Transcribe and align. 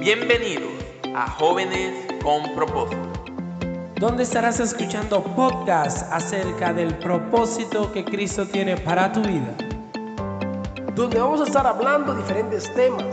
Bienvenidos 0.00 0.72
a 1.14 1.28
Jóvenes 1.32 1.92
con 2.22 2.54
Propósito. 2.54 2.96
donde 3.96 4.22
estarás 4.22 4.58
escuchando 4.58 5.22
podcasts 5.22 6.06
acerca 6.10 6.72
del 6.72 6.96
propósito 7.00 7.92
que 7.92 8.02
Cristo 8.02 8.46
tiene 8.46 8.78
para 8.78 9.12
tu 9.12 9.20
vida. 9.20 9.54
donde 10.94 11.20
vamos 11.20 11.42
a 11.42 11.44
estar 11.44 11.66
hablando 11.66 12.14
diferentes 12.14 12.72
temas 12.74 13.04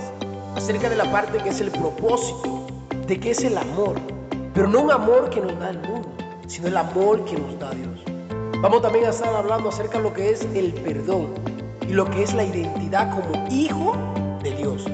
acerca 0.56 0.90
de 0.90 0.96
la 0.96 1.12
parte 1.12 1.40
que 1.40 1.50
es 1.50 1.60
el 1.60 1.72
propósito, 1.72 2.66
de 3.06 3.20
qué 3.20 3.32
es 3.32 3.44
el 3.44 3.58
amor, 3.58 3.96
pero 4.54 4.70
no 4.70 4.80
un 4.80 4.92
amor 4.92 5.30
que 5.30 5.42
nos 5.42 5.60
da 5.60 5.72
el 5.72 5.80
mundo, 5.80 6.10
sino 6.48 6.70
el 6.70 6.78
amor 6.78 7.26
que 7.26 7.36
nos 7.38 7.60
da 7.60 7.70
Dios. 7.72 8.02
Vamos 8.62 8.82
también 8.82 9.08
a 9.08 9.10
estar 9.10 9.36
hablando 9.36 9.68
acerca 9.68 9.98
de 9.98 10.06
lo 10.06 10.14
que 10.14 10.30
es 10.30 10.48
el 10.56 10.72
perdón 10.72 11.34
y 11.82 11.92
lo 11.92 12.10
que 12.10 12.24
es 12.24 12.34
la 12.34 12.46
identidad 12.46 13.12
como 13.12 13.46
hijo 13.50 13.94
de 14.42 14.52
Dios. 14.52 14.86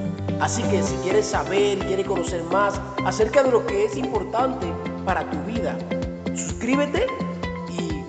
Así 0.44 0.62
que 0.64 0.82
si 0.82 0.94
quieres 0.96 1.24
saber 1.24 1.78
y 1.78 1.80
quieres 1.80 2.06
conocer 2.06 2.42
más 2.42 2.78
acerca 3.06 3.42
de 3.42 3.50
lo 3.50 3.64
que 3.64 3.86
es 3.86 3.96
importante 3.96 4.66
para 5.02 5.30
tu 5.30 5.42
vida, 5.44 5.74
suscríbete 6.34 7.06
y 7.70 8.04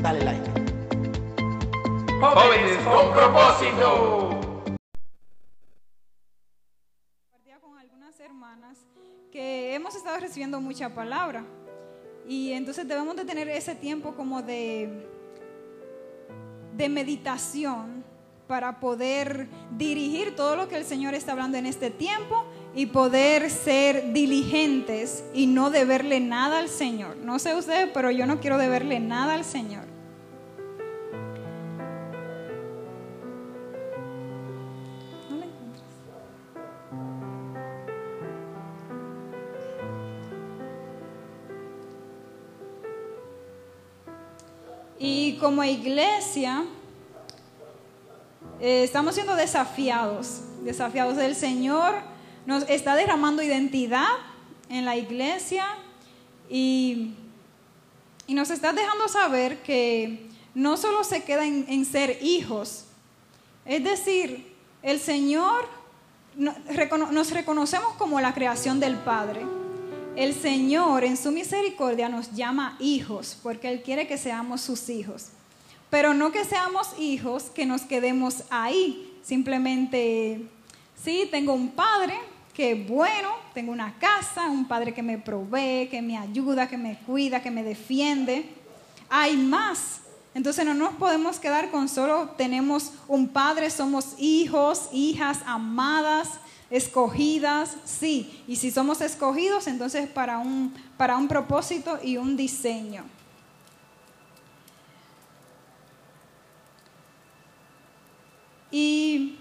dale 0.00 0.24
like. 0.24 0.50
Jóvenes 2.20 2.78
con 2.84 3.12
Propósito. 3.12 4.30
compartía 7.24 7.58
con 7.60 7.78
algunas 7.78 8.20
hermanas 8.20 8.78
que 9.32 9.74
hemos 9.74 9.96
estado 9.96 10.20
recibiendo 10.20 10.60
mucha 10.60 10.94
palabra 10.94 11.44
y 12.28 12.52
entonces 12.52 12.86
debemos 12.86 13.16
de 13.16 13.24
tener 13.24 13.48
ese 13.48 13.74
tiempo 13.74 14.14
como 14.14 14.40
de, 14.40 15.04
de 16.76 16.88
meditación 16.88 18.04
para 18.46 18.78
poder 18.78 19.48
dirigir 19.70 20.36
todo 20.36 20.56
lo 20.56 20.68
que 20.68 20.76
el 20.76 20.84
Señor 20.84 21.14
está 21.14 21.32
hablando 21.32 21.56
en 21.56 21.66
este 21.66 21.90
tiempo 21.90 22.44
y 22.74 22.86
poder 22.86 23.50
ser 23.50 24.12
diligentes 24.12 25.24
y 25.32 25.46
no 25.46 25.70
deberle 25.70 26.20
nada 26.20 26.58
al 26.58 26.68
Señor. 26.68 27.16
No 27.16 27.38
sé 27.38 27.54
ustedes, 27.54 27.88
pero 27.94 28.10
yo 28.10 28.26
no 28.26 28.40
quiero 28.40 28.58
deberle 28.58 29.00
nada 29.00 29.34
al 29.34 29.44
Señor. 29.44 29.84
¿No? 35.30 35.44
Y 44.98 45.38
como 45.40 45.64
iglesia, 45.64 46.64
eh, 48.64 48.82
estamos 48.82 49.14
siendo 49.14 49.36
desafiados, 49.36 50.40
desafiados 50.62 51.18
del 51.18 51.36
Señor, 51.36 51.96
nos 52.46 52.62
está 52.70 52.96
derramando 52.96 53.42
identidad 53.42 54.08
en 54.70 54.86
la 54.86 54.96
iglesia 54.96 55.66
y, 56.48 57.12
y 58.26 58.32
nos 58.32 58.48
está 58.48 58.72
dejando 58.72 59.06
saber 59.08 59.62
que 59.62 60.30
no 60.54 60.78
solo 60.78 61.04
se 61.04 61.24
queda 61.24 61.44
en, 61.44 61.84
ser 61.84 62.16
hijos, 62.22 62.86
es 63.66 63.84
decir, 63.84 64.56
el 64.82 64.98
Señor 64.98 65.68
nos 66.34 67.30
reconocemos 67.32 67.92
como 67.98 68.18
la 68.18 68.32
creación 68.32 68.80
del 68.80 68.96
Padre. 68.96 69.42
El 70.16 70.32
Señor 70.32 71.04
en 71.04 71.18
su 71.18 71.32
misericordia 71.32 72.08
nos 72.08 72.32
llama 72.32 72.78
hijos 72.80 73.36
porque 73.42 73.68
Él 73.68 73.82
quiere 73.82 74.06
que 74.06 74.16
seamos 74.16 74.62
sus 74.62 74.88
hijos. 74.88 75.33
Pero 75.94 76.12
no 76.12 76.32
que 76.32 76.44
seamos 76.44 76.88
hijos 76.98 77.44
que 77.54 77.66
nos 77.66 77.82
quedemos 77.82 78.42
ahí. 78.50 79.16
Simplemente, 79.22 80.44
sí, 81.04 81.28
tengo 81.30 81.52
un 81.52 81.68
padre 81.68 82.18
que 82.52 82.74
bueno, 82.74 83.28
tengo 83.54 83.70
una 83.70 83.96
casa, 84.00 84.50
un 84.50 84.66
padre 84.66 84.92
que 84.92 85.04
me 85.04 85.18
provee, 85.18 85.86
que 85.88 86.02
me 86.02 86.18
ayuda, 86.18 86.68
que 86.68 86.76
me 86.76 86.98
cuida, 87.06 87.40
que 87.40 87.52
me 87.52 87.62
defiende. 87.62 88.44
Hay 89.08 89.36
más. 89.36 90.00
Entonces 90.34 90.64
no 90.64 90.74
nos 90.74 90.94
podemos 90.94 91.38
quedar 91.38 91.70
con 91.70 91.88
solo 91.88 92.30
tenemos 92.30 92.90
un 93.06 93.28
padre, 93.28 93.70
somos 93.70 94.16
hijos, 94.18 94.88
hijas 94.92 95.42
amadas, 95.46 96.28
escogidas, 96.70 97.76
sí. 97.84 98.42
Y 98.48 98.56
si 98.56 98.72
somos 98.72 99.00
escogidos, 99.00 99.68
entonces 99.68 100.08
para 100.08 100.38
un, 100.38 100.74
para 100.96 101.16
un 101.16 101.28
propósito 101.28 102.00
y 102.02 102.16
un 102.16 102.36
diseño. 102.36 103.04
Y 108.74 109.36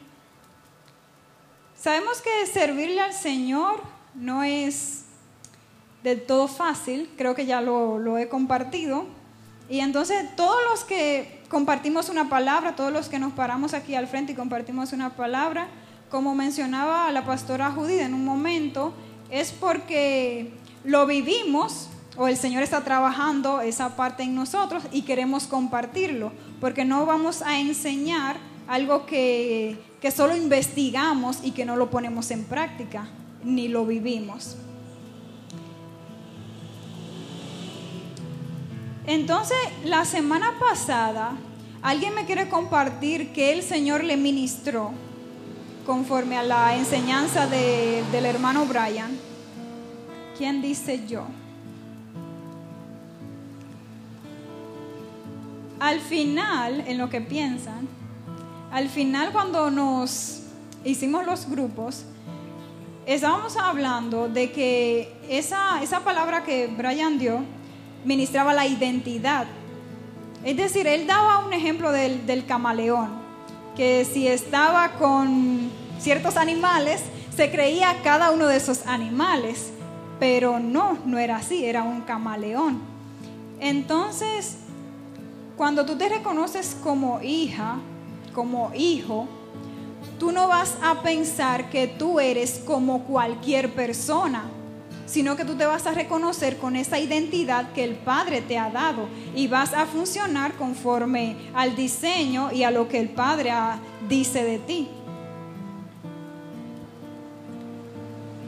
sabemos 1.75 2.21
que 2.21 2.45
servirle 2.45 3.01
al 3.01 3.13
Señor 3.13 3.81
no 4.13 4.43
es 4.43 5.05
del 6.03 6.23
todo 6.23 6.47
fácil, 6.47 7.09
creo 7.17 7.33
que 7.33 7.47
ya 7.47 7.59
lo, 7.59 8.19
he 8.19 8.29
compartido. 8.29 9.07
Y 9.67 9.79
entonces 9.79 10.35
todos 10.35 10.59
los 10.69 10.83
que 10.83 11.41
compartimos 11.49 12.09
una 12.09 12.29
palabra, 12.29 12.75
todos 12.75 12.93
los 12.93 13.09
que 13.09 13.17
nos 13.17 13.33
paramos 13.33 13.73
aquí 13.73 13.95
al 13.95 14.05
frente 14.05 14.33
y 14.33 14.35
compartimos 14.35 14.93
una 14.93 15.15
palabra, 15.15 15.67
como 16.11 16.35
mencionaba 16.35 17.11
la 17.11 17.25
pastora 17.25 17.71
Judith 17.71 18.01
en 18.01 18.13
un 18.13 18.23
momento, 18.23 18.93
es 19.31 19.51
porque 19.51 20.53
lo 20.83 21.07
vivimos 21.07 21.89
o 22.17 22.27
el 22.27 22.37
Señor 22.37 22.61
está 22.61 22.83
trabajando 22.83 23.61
esa 23.61 23.95
parte 23.95 24.21
en 24.21 24.35
nosotros 24.35 24.83
y 24.91 25.01
queremos 25.01 25.47
compartirlo, 25.47 26.31
porque 26.61 26.85
no 26.85 27.07
vamos 27.07 27.41
a 27.41 27.57
enseñar 27.59 28.52
algo 28.67 29.05
que, 29.05 29.77
que 30.01 30.11
solo 30.11 30.35
investigamos 30.35 31.39
y 31.43 31.51
que 31.51 31.65
no 31.65 31.75
lo 31.75 31.89
ponemos 31.89 32.31
en 32.31 32.43
práctica, 32.45 33.07
ni 33.43 33.67
lo 33.67 33.85
vivimos. 33.85 34.55
Entonces, 39.05 39.57
la 39.83 40.05
semana 40.05 40.53
pasada, 40.59 41.33
alguien 41.81 42.15
me 42.15 42.25
quiere 42.25 42.47
compartir 42.47 43.33
que 43.33 43.51
el 43.51 43.61
Señor 43.61 44.03
le 44.03 44.15
ministró 44.15 44.91
conforme 45.85 46.37
a 46.37 46.43
la 46.43 46.75
enseñanza 46.77 47.45
de- 47.47 48.03
del 48.13 48.25
hermano 48.25 48.65
Brian. 48.65 49.11
¿Quién 50.37 50.61
dice 50.61 51.05
yo? 51.05 51.25
Al 55.81 55.99
final, 55.99 56.85
en 56.87 56.97
lo 56.97 57.09
que 57.09 57.19
piensan, 57.19 57.89
al 58.73 58.89
final 58.89 59.31
cuando 59.31 59.69
nos 59.69 60.39
hicimos 60.83 61.27
los 61.27 61.47
grupos, 61.47 62.05
estábamos 63.05 63.55
hablando 63.55 64.27
de 64.27 64.51
que 64.51 65.15
esa, 65.29 65.83
esa 65.83 65.99
palabra 65.99 66.43
que 66.43 66.65
Brian 66.65 67.19
dio 67.19 67.41
ministraba 68.03 68.51
la 68.51 68.65
identidad. 68.65 69.45
Es 70.43 70.57
decir, 70.57 70.87
él 70.87 71.05
daba 71.05 71.45
un 71.45 71.53
ejemplo 71.53 71.91
del, 71.91 72.25
del 72.25 72.47
camaleón, 72.47 73.11
que 73.75 74.05
si 74.05 74.27
estaba 74.27 74.93
con 74.93 75.69
ciertos 75.99 76.35
animales, 76.35 77.03
se 77.37 77.51
creía 77.51 78.01
cada 78.03 78.31
uno 78.31 78.47
de 78.47 78.57
esos 78.57 78.87
animales, 78.87 79.71
pero 80.19 80.59
no, 80.59 80.97
no 81.05 81.19
era 81.19 81.35
así, 81.35 81.63
era 81.63 81.83
un 81.83 82.01
camaleón. 82.01 82.81
Entonces, 83.59 84.57
cuando 85.57 85.85
tú 85.85 85.95
te 85.95 86.09
reconoces 86.09 86.75
como 86.81 87.21
hija, 87.21 87.77
como 88.33 88.71
hijo, 88.75 89.27
tú 90.19 90.31
no 90.31 90.47
vas 90.47 90.75
a 90.81 91.01
pensar 91.01 91.69
que 91.69 91.87
tú 91.87 92.19
eres 92.19 92.61
como 92.65 93.03
cualquier 93.03 93.73
persona, 93.73 94.43
sino 95.05 95.35
que 95.35 95.45
tú 95.45 95.55
te 95.55 95.65
vas 95.65 95.85
a 95.85 95.93
reconocer 95.93 96.57
con 96.57 96.75
esa 96.75 96.97
identidad 96.99 97.71
que 97.73 97.83
el 97.83 97.95
Padre 97.95 98.41
te 98.41 98.57
ha 98.57 98.69
dado 98.69 99.07
y 99.35 99.47
vas 99.47 99.73
a 99.73 99.85
funcionar 99.85 100.53
conforme 100.53 101.35
al 101.53 101.75
diseño 101.75 102.51
y 102.51 102.63
a 102.63 102.71
lo 102.71 102.87
que 102.87 102.99
el 102.99 103.09
Padre 103.09 103.51
dice 104.07 104.43
de 104.43 104.59
ti. 104.59 104.89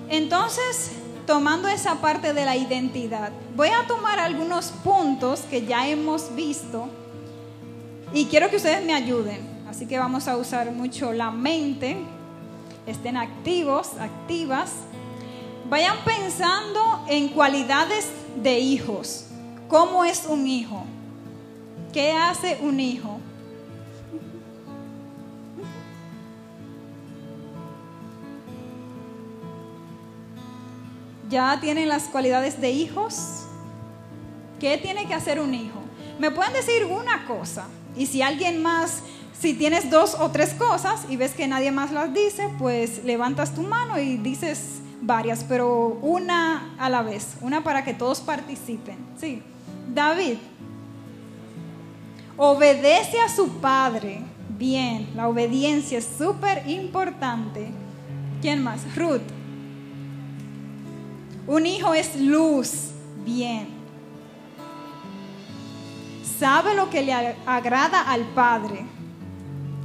Entonces, 0.10 0.92
tomando 1.26 1.68
esa 1.68 1.96
parte 1.96 2.34
de 2.34 2.46
la 2.46 2.56
identidad, 2.56 3.32
voy 3.56 3.70
a 3.70 3.88
tomar 3.88 4.20
algunos 4.20 4.68
puntos 4.68 5.42
que 5.42 5.66
ya 5.66 5.88
hemos 5.88 6.36
visto 6.36 6.88
y 8.14 8.26
quiero 8.26 8.50
que 8.50 8.56
ustedes 8.58 8.86
me 8.86 8.94
ayuden. 8.94 9.55
Así 9.76 9.88
que 9.88 10.00
vamos 10.00 10.30
a 10.30 10.38
usar 10.38 10.72
mucho 10.72 11.12
la 11.12 11.32
mente. 11.32 11.98
Estén 12.88 13.18
activos, 13.18 13.90
activas. 14.00 14.72
Vayan 15.70 15.98
pensando 16.06 17.04
en 17.10 17.28
cualidades 17.28 18.08
de 18.42 18.58
hijos. 18.58 19.26
¿Cómo 19.68 20.06
es 20.06 20.28
un 20.30 20.48
hijo? 20.48 20.86
¿Qué 21.92 22.14
hace 22.14 22.58
un 22.62 22.80
hijo? 22.80 23.20
¿Ya 31.30 31.60
tienen 31.60 31.90
las 31.90 32.04
cualidades 32.04 32.62
de 32.62 32.72
hijos? 32.72 33.42
¿Qué 34.58 34.78
tiene 34.78 35.06
que 35.06 35.16
hacer 35.16 35.42
un 35.42 35.54
hijo? 35.54 35.82
Me 36.18 36.32
pueden 36.32 36.54
decir 36.54 36.86
una 36.86 37.26
cosa 37.28 37.68
y 37.98 38.06
si 38.06 38.22
alguien 38.22 38.62
más, 38.62 39.02
si 39.40 39.54
tienes 39.54 39.90
dos 39.90 40.16
o 40.20 40.32
tres 40.32 40.54
cosas 40.54 41.06
y 41.10 41.18
ves 41.18 41.34
que 41.34 41.48
nadie 41.48 41.72
más 41.72 41.92
las 41.92 42.14
dice, 42.14 42.50
pues 42.58 43.04
levantas 43.04 43.54
tu 43.54 43.62
mano 43.62 44.00
y 44.00 44.18
dices 44.18 44.82
varias, 45.02 45.44
pero 45.48 46.00
una 46.02 46.76
a 46.80 46.90
la 46.90 47.02
vez, 47.02 47.36
una 47.42 47.64
para 47.64 47.84
que 47.84 47.94
todos 47.94 48.20
participen. 48.22 48.98
Sí, 49.20 49.44
David 49.94 50.38
obedece 52.38 53.20
a 53.22 53.30
su 53.30 53.50
padre. 53.60 54.22
Bien, 54.58 55.10
la 55.16 55.28
obediencia 55.28 55.98
es 55.98 56.08
súper 56.18 56.68
importante. 56.70 57.72
¿Quién 58.42 58.64
más? 58.64 58.96
Ruth. 58.96 59.22
Un 61.48 61.66
hijo 61.66 61.94
es 61.94 62.16
luz. 62.20 62.92
Bien. 63.26 63.68
Sabe 66.40 66.76
lo 66.76 66.90
que 66.90 67.04
le 67.04 67.14
agrada 67.14 68.02
al 68.02 68.22
padre. 68.22 68.86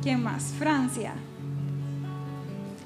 ¿Quién 0.02 0.22
más? 0.22 0.44
Francia. 0.58 1.12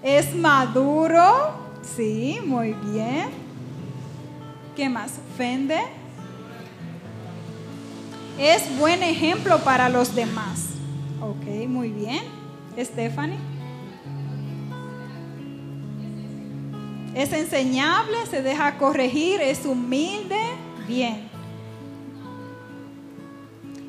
Es 0.02 0.34
maduro. 0.34 1.54
Sí, 1.96 2.38
muy 2.44 2.72
bien. 2.72 3.28
¿Qué 4.74 4.88
más? 4.88 5.12
Fende. 5.36 5.78
Es 8.38 8.76
buen 8.78 9.02
ejemplo 9.02 9.58
para 9.60 9.88
los 9.88 10.14
demás. 10.14 10.70
Ok, 11.20 11.68
muy 11.68 11.90
bien. 11.90 12.24
Stephanie. 12.76 13.38
Es 17.14 17.32
enseñable, 17.32 18.26
se 18.28 18.42
deja 18.42 18.76
corregir, 18.76 19.40
es 19.40 19.64
humilde. 19.64 20.40
Bien. 20.88 21.33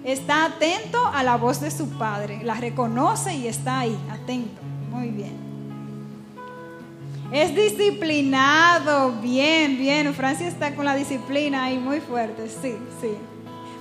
Está 0.06 0.46
atento 0.46 1.04
a 1.07 1.24
la 1.24 1.36
voz 1.36 1.60
de 1.60 1.72
su 1.72 1.90
padre, 1.98 2.44
la 2.44 2.54
reconoce 2.54 3.36
y 3.36 3.48
está 3.48 3.80
ahí, 3.80 3.98
atento. 4.12 4.62
Muy 4.92 5.10
bien. 5.10 5.36
Es 7.31 7.56
disciplinado, 7.56 9.13
bien, 9.13 9.80
bien. 9.80 10.13
Francia 10.13 10.48
está 10.48 10.75
con 10.75 10.86
la 10.86 10.96
disciplina 10.96 11.66
ahí 11.66 11.80
muy 11.80 12.02
fuerte, 12.02 12.48
sí, 12.50 12.78
sí. 13.02 13.16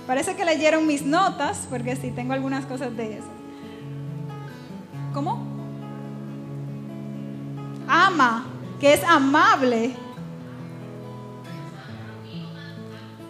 Parece 0.07 0.35
que 0.35 0.43
leyeron 0.43 0.87
mis 0.87 1.05
notas, 1.05 1.67
porque 1.69 1.95
sí, 1.95 2.09
tengo 2.09 2.33
algunas 2.33 2.65
cosas 2.65 2.97
de 2.97 3.19
eso. 3.19 3.27
¿Cómo? 5.13 5.45
Ama, 7.87 8.45
que 8.79 8.93
es 8.93 9.03
amable. 9.03 9.95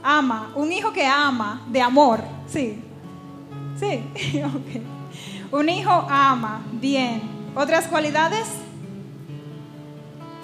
Ama, 0.02 0.54
un 0.56 0.72
hijo 0.72 0.94
que 0.94 1.06
ama, 1.06 1.62
de 1.68 1.82
amor, 1.82 2.22
sí. 2.48 2.85
Sí, 3.80 4.42
ok. 4.44 5.54
Un 5.54 5.70
hijo 5.70 5.92
ama, 5.92 6.62
bien. 6.74 7.22
¿Otras 7.56 7.88
cualidades? 7.88 8.48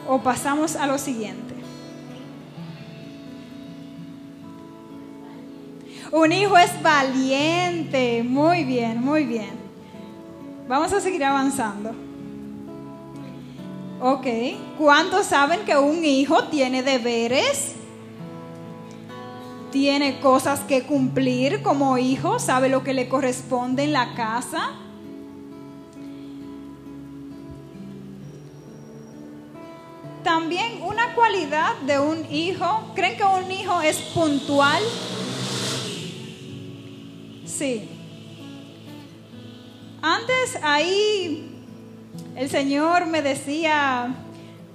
O 0.07 0.19
pasamos 0.22 0.75
a 0.75 0.88
lo 0.88 0.98
siguiente. 0.98 1.56
Un 6.12 6.31
hijo 6.31 6.57
es 6.57 6.81
valiente. 6.81 8.24
Muy 8.24 8.66
bien, 8.66 9.01
muy 9.01 9.25
bien. 9.25 9.51
Vamos 10.68 10.92
a 10.94 11.00
seguir 11.00 11.24
avanzando. 11.24 11.92
Ok. 14.01 14.25
¿Cuántos 14.78 15.28
saben 15.28 15.62
que 15.62 15.78
un 15.78 16.04
hijo 16.04 16.45
tiene 16.45 16.83
deberes? 16.83 17.75
Tiene 19.71 20.19
cosas 20.19 20.59
que 20.62 20.83
cumplir 20.83 21.62
como 21.62 21.97
hijo, 21.97 22.39
sabe 22.39 22.68
lo 22.68 22.83
que 22.83 22.94
le 22.94 23.07
corresponde 23.07 23.85
en 23.85 23.94
la 23.94 24.13
casa. 24.15 24.71
También 30.23 30.81
una 30.83 31.15
cualidad 31.15 31.77
de 31.88 32.00
un 32.00 32.25
hijo, 32.31 32.91
¿creen 32.95 33.18
que 33.18 33.23
un 33.23 33.51
hijo 33.51 33.81
es 33.81 33.97
puntual? 34.13 34.83
Sí. 37.45 37.89
Antes 40.01 40.59
ahí 40.63 41.51
el 42.35 42.50
Señor 42.50 43.06
me 43.06 43.21
decía, 43.21 44.15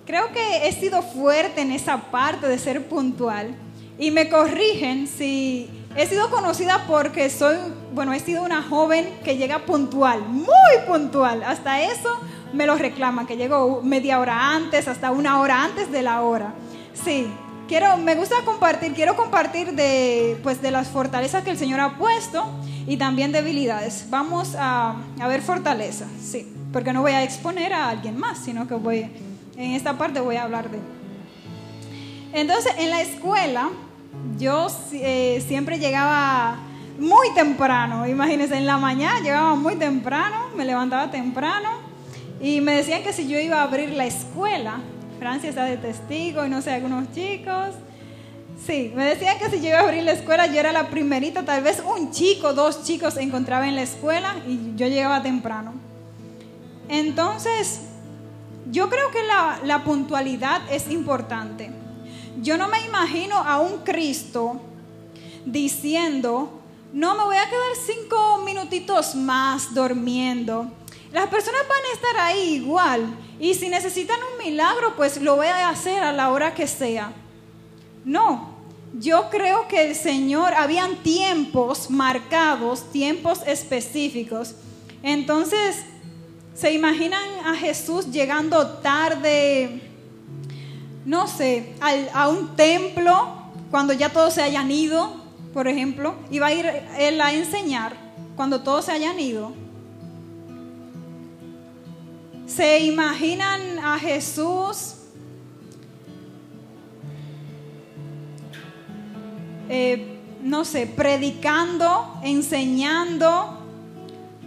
creo 0.06 0.32
que 0.32 0.68
he 0.68 0.72
sido 0.72 1.02
fuerte 1.02 1.60
en 1.60 1.72
esa 1.72 2.10
parte 2.10 2.48
de 2.48 2.58
ser 2.58 2.88
puntual. 2.88 3.65
Y 3.98 4.10
me 4.10 4.28
corrigen 4.28 5.06
si 5.06 5.70
he 5.96 6.06
sido 6.06 6.30
conocida 6.30 6.84
porque 6.86 7.30
soy, 7.30 7.56
bueno, 7.94 8.12
he 8.12 8.20
sido 8.20 8.42
una 8.42 8.62
joven 8.62 9.08
que 9.24 9.38
llega 9.38 9.60
puntual, 9.60 10.20
muy 10.28 10.50
puntual. 10.86 11.42
Hasta 11.42 11.82
eso 11.82 12.18
me 12.52 12.66
lo 12.66 12.76
reclaman, 12.76 13.26
que 13.26 13.36
llego 13.36 13.80
media 13.82 14.20
hora 14.20 14.54
antes, 14.54 14.86
hasta 14.88 15.10
una 15.10 15.40
hora 15.40 15.64
antes 15.64 15.90
de 15.90 16.02
la 16.02 16.22
hora. 16.22 16.54
Sí, 16.92 17.26
quiero, 17.68 17.96
me 17.96 18.14
gusta 18.14 18.36
compartir, 18.44 18.92
quiero 18.92 19.16
compartir 19.16 19.72
de, 19.72 20.38
pues, 20.42 20.60
de 20.60 20.70
las 20.70 20.88
fortalezas 20.88 21.42
que 21.42 21.50
el 21.50 21.58
Señor 21.58 21.80
ha 21.80 21.96
puesto 21.96 22.44
y 22.86 22.98
también 22.98 23.32
debilidades. 23.32 24.06
Vamos 24.10 24.54
a, 24.58 24.96
a 25.20 25.28
ver 25.28 25.40
fortaleza, 25.40 26.06
sí, 26.20 26.46
porque 26.72 26.92
no 26.92 27.00
voy 27.00 27.12
a 27.12 27.22
exponer 27.22 27.72
a 27.72 27.88
alguien 27.88 28.18
más, 28.18 28.38
sino 28.44 28.68
que 28.68 28.74
voy, 28.74 29.10
en 29.56 29.72
esta 29.72 29.96
parte 29.96 30.20
voy 30.20 30.36
a 30.36 30.42
hablar 30.42 30.70
de... 30.70 30.78
Entonces, 32.32 32.72
en 32.78 32.90
la 32.90 33.00
escuela, 33.00 33.70
yo 34.38 34.66
eh, 34.92 35.42
siempre 35.46 35.78
llegaba 35.78 36.58
muy 36.98 37.32
temprano, 37.34 38.06
imagínense, 38.06 38.56
en 38.56 38.66
la 38.66 38.78
mañana 38.78 39.20
llegaba 39.20 39.54
muy 39.54 39.76
temprano, 39.76 40.48
me 40.56 40.64
levantaba 40.64 41.10
temprano 41.10 41.70
y 42.40 42.60
me 42.60 42.72
decían 42.72 43.02
que 43.02 43.12
si 43.12 43.28
yo 43.28 43.38
iba 43.38 43.60
a 43.60 43.62
abrir 43.64 43.90
la 43.90 44.06
escuela, 44.06 44.80
Francia 45.18 45.48
está 45.48 45.64
de 45.64 45.76
testigo 45.76 46.44
y 46.44 46.48
no 46.48 46.62
sé, 46.62 46.72
algunos 46.72 47.12
chicos. 47.12 47.74
Sí, 48.66 48.92
me 48.96 49.04
decían 49.04 49.38
que 49.38 49.50
si 49.50 49.60
yo 49.60 49.68
iba 49.68 49.78
a 49.78 49.82
abrir 49.82 50.02
la 50.02 50.12
escuela, 50.12 50.46
yo 50.46 50.58
era 50.58 50.72
la 50.72 50.88
primerita, 50.88 51.44
tal 51.44 51.62
vez 51.62 51.82
un 51.84 52.10
chico, 52.10 52.52
dos 52.52 52.84
chicos 52.84 53.16
encontraba 53.16 53.68
en 53.68 53.76
la 53.76 53.82
escuela 53.82 54.34
y 54.46 54.74
yo 54.76 54.88
llegaba 54.88 55.22
temprano. 55.22 55.74
Entonces, 56.88 57.82
yo 58.70 58.88
creo 58.88 59.10
que 59.10 59.22
la, 59.22 59.60
la 59.64 59.84
puntualidad 59.84 60.60
es 60.70 60.90
importante. 60.90 61.70
Yo 62.42 62.56
no 62.58 62.68
me 62.68 62.84
imagino 62.84 63.36
a 63.36 63.60
un 63.60 63.78
Cristo 63.78 64.60
diciendo, 65.44 66.60
no, 66.92 67.16
me 67.16 67.24
voy 67.24 67.36
a 67.36 67.48
quedar 67.48 67.76
cinco 67.86 68.38
minutitos 68.44 69.14
más 69.14 69.74
durmiendo. 69.74 70.70
Las 71.12 71.28
personas 71.28 71.62
van 71.68 71.84
a 71.90 71.94
estar 71.94 72.20
ahí 72.20 72.54
igual. 72.56 73.06
Y 73.40 73.54
si 73.54 73.68
necesitan 73.68 74.18
un 74.32 74.44
milagro, 74.44 74.94
pues 74.96 75.20
lo 75.20 75.36
voy 75.36 75.46
a 75.46 75.68
hacer 75.68 76.02
a 76.02 76.12
la 76.12 76.30
hora 76.30 76.54
que 76.54 76.66
sea. 76.66 77.12
No, 78.04 78.56
yo 78.98 79.28
creo 79.30 79.66
que 79.68 79.88
el 79.88 79.94
Señor, 79.94 80.54
habían 80.54 80.96
tiempos 80.96 81.90
marcados, 81.90 82.90
tiempos 82.92 83.40
específicos. 83.46 84.54
Entonces, 85.02 85.84
¿se 86.54 86.72
imaginan 86.72 87.22
a 87.44 87.54
Jesús 87.54 88.10
llegando 88.10 88.78
tarde? 88.78 89.85
No 91.06 91.28
sé, 91.28 91.74
a 92.12 92.28
un 92.28 92.56
templo 92.56 93.28
cuando 93.70 93.92
ya 93.92 94.12
todos 94.12 94.34
se 94.34 94.42
hayan 94.42 94.70
ido, 94.70 95.14
por 95.54 95.68
ejemplo, 95.68 96.16
y 96.30 96.40
va 96.40 96.48
a 96.48 96.52
ir 96.52 96.66
él 96.98 97.20
a 97.20 97.32
enseñar 97.32 97.96
cuando 98.34 98.60
todos 98.62 98.86
se 98.86 98.92
hayan 98.92 99.18
ido. 99.18 99.52
¿Se 102.46 102.80
imaginan 102.80 103.78
a 103.78 103.98
Jesús 103.98 104.94
eh, 109.68 110.18
no 110.42 110.64
sé, 110.64 110.86
predicando, 110.86 112.18
enseñando 112.22 113.60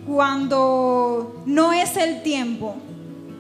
cuando 0.05 1.41
no 1.45 1.71
es 1.71 1.95
el 1.95 2.21
tiempo? 2.21 2.75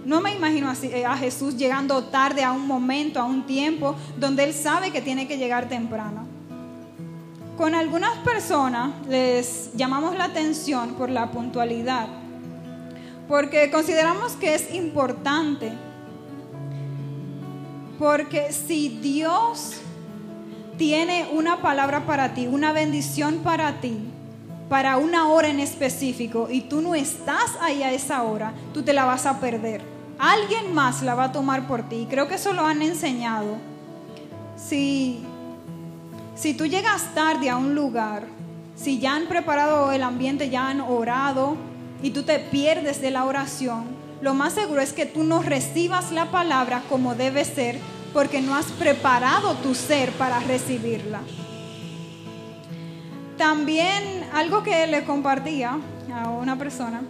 No 0.05 0.21
me 0.21 0.33
imagino 0.33 0.71
eh, 0.83 1.05
a 1.05 1.17
Jesús 1.17 1.57
llegando 1.57 2.05
tarde 2.05 2.43
a 2.43 2.51
un 2.51 2.65
momento, 2.65 3.19
a 3.19 3.25
un 3.25 3.45
tiempo 3.45 3.95
donde 4.17 4.43
Él 4.43 4.53
sabe 4.53 4.91
que 4.91 5.01
tiene 5.01 5.27
que 5.27 5.37
llegar 5.37 5.67
temprano. 5.67 6.25
Con 7.57 7.75
algunas 7.75 8.17
personas 8.19 8.91
les 9.07 9.71
llamamos 9.75 10.15
la 10.15 10.25
atención 10.25 10.93
por 10.93 11.09
la 11.09 11.29
puntualidad, 11.31 12.07
porque 13.27 13.69
consideramos 13.69 14.33
que 14.33 14.55
es 14.55 14.73
importante. 14.73 15.73
Porque 17.99 18.53
si 18.53 18.87
Dios 18.87 19.73
tiene 20.77 21.27
una 21.33 21.61
palabra 21.61 22.05
para 22.05 22.33
ti, 22.33 22.47
una 22.47 22.71
bendición 22.71 23.39
para 23.39 23.81
ti, 23.81 24.08
para 24.69 24.97
una 24.97 25.27
hora 25.27 25.49
en 25.49 25.59
específico 25.59 26.47
y 26.49 26.61
tú 26.61 26.81
no 26.81 26.93
estás 26.93 27.57
ahí 27.59 27.81
a 27.81 27.91
esa 27.91 28.21
hora, 28.21 28.53
tú 28.73 28.83
te 28.83 28.93
la 28.93 29.05
vas 29.05 29.25
a 29.25 29.39
perder. 29.39 29.81
Alguien 30.19 30.73
más 30.73 31.01
la 31.01 31.15
va 31.15 31.25
a 31.25 31.31
tomar 31.31 31.67
por 31.67 31.89
ti. 31.89 32.07
Creo 32.09 32.27
que 32.27 32.35
eso 32.35 32.53
lo 32.53 32.65
han 32.65 32.81
enseñado. 32.81 33.57
Si, 34.55 35.23
si 36.35 36.53
tú 36.53 36.67
llegas 36.67 37.15
tarde 37.15 37.49
a 37.49 37.57
un 37.57 37.73
lugar, 37.73 38.27
si 38.75 38.99
ya 38.99 39.15
han 39.15 39.27
preparado 39.27 39.91
el 39.91 40.03
ambiente, 40.03 40.49
ya 40.49 40.69
han 40.69 40.81
orado 40.81 41.57
y 42.03 42.11
tú 42.11 42.23
te 42.23 42.37
pierdes 42.39 43.01
de 43.01 43.11
la 43.11 43.25
oración, 43.25 43.85
lo 44.21 44.33
más 44.33 44.53
seguro 44.53 44.81
es 44.81 44.93
que 44.93 45.05
tú 45.05 45.23
no 45.23 45.41
recibas 45.41 46.11
la 46.11 46.29
palabra 46.29 46.83
como 46.89 47.15
debe 47.15 47.43
ser 47.45 47.79
porque 48.13 48.41
no 48.41 48.55
has 48.55 48.65
preparado 48.65 49.55
tu 49.55 49.73
ser 49.73 50.11
para 50.11 50.39
recibirla. 50.39 51.21
También 53.39 54.25
algo 54.33 54.63
que 54.63 54.85
le 54.85 55.05
compartía 55.05 55.79
a 56.13 56.29
una 56.29 56.57
persona 56.57 57.03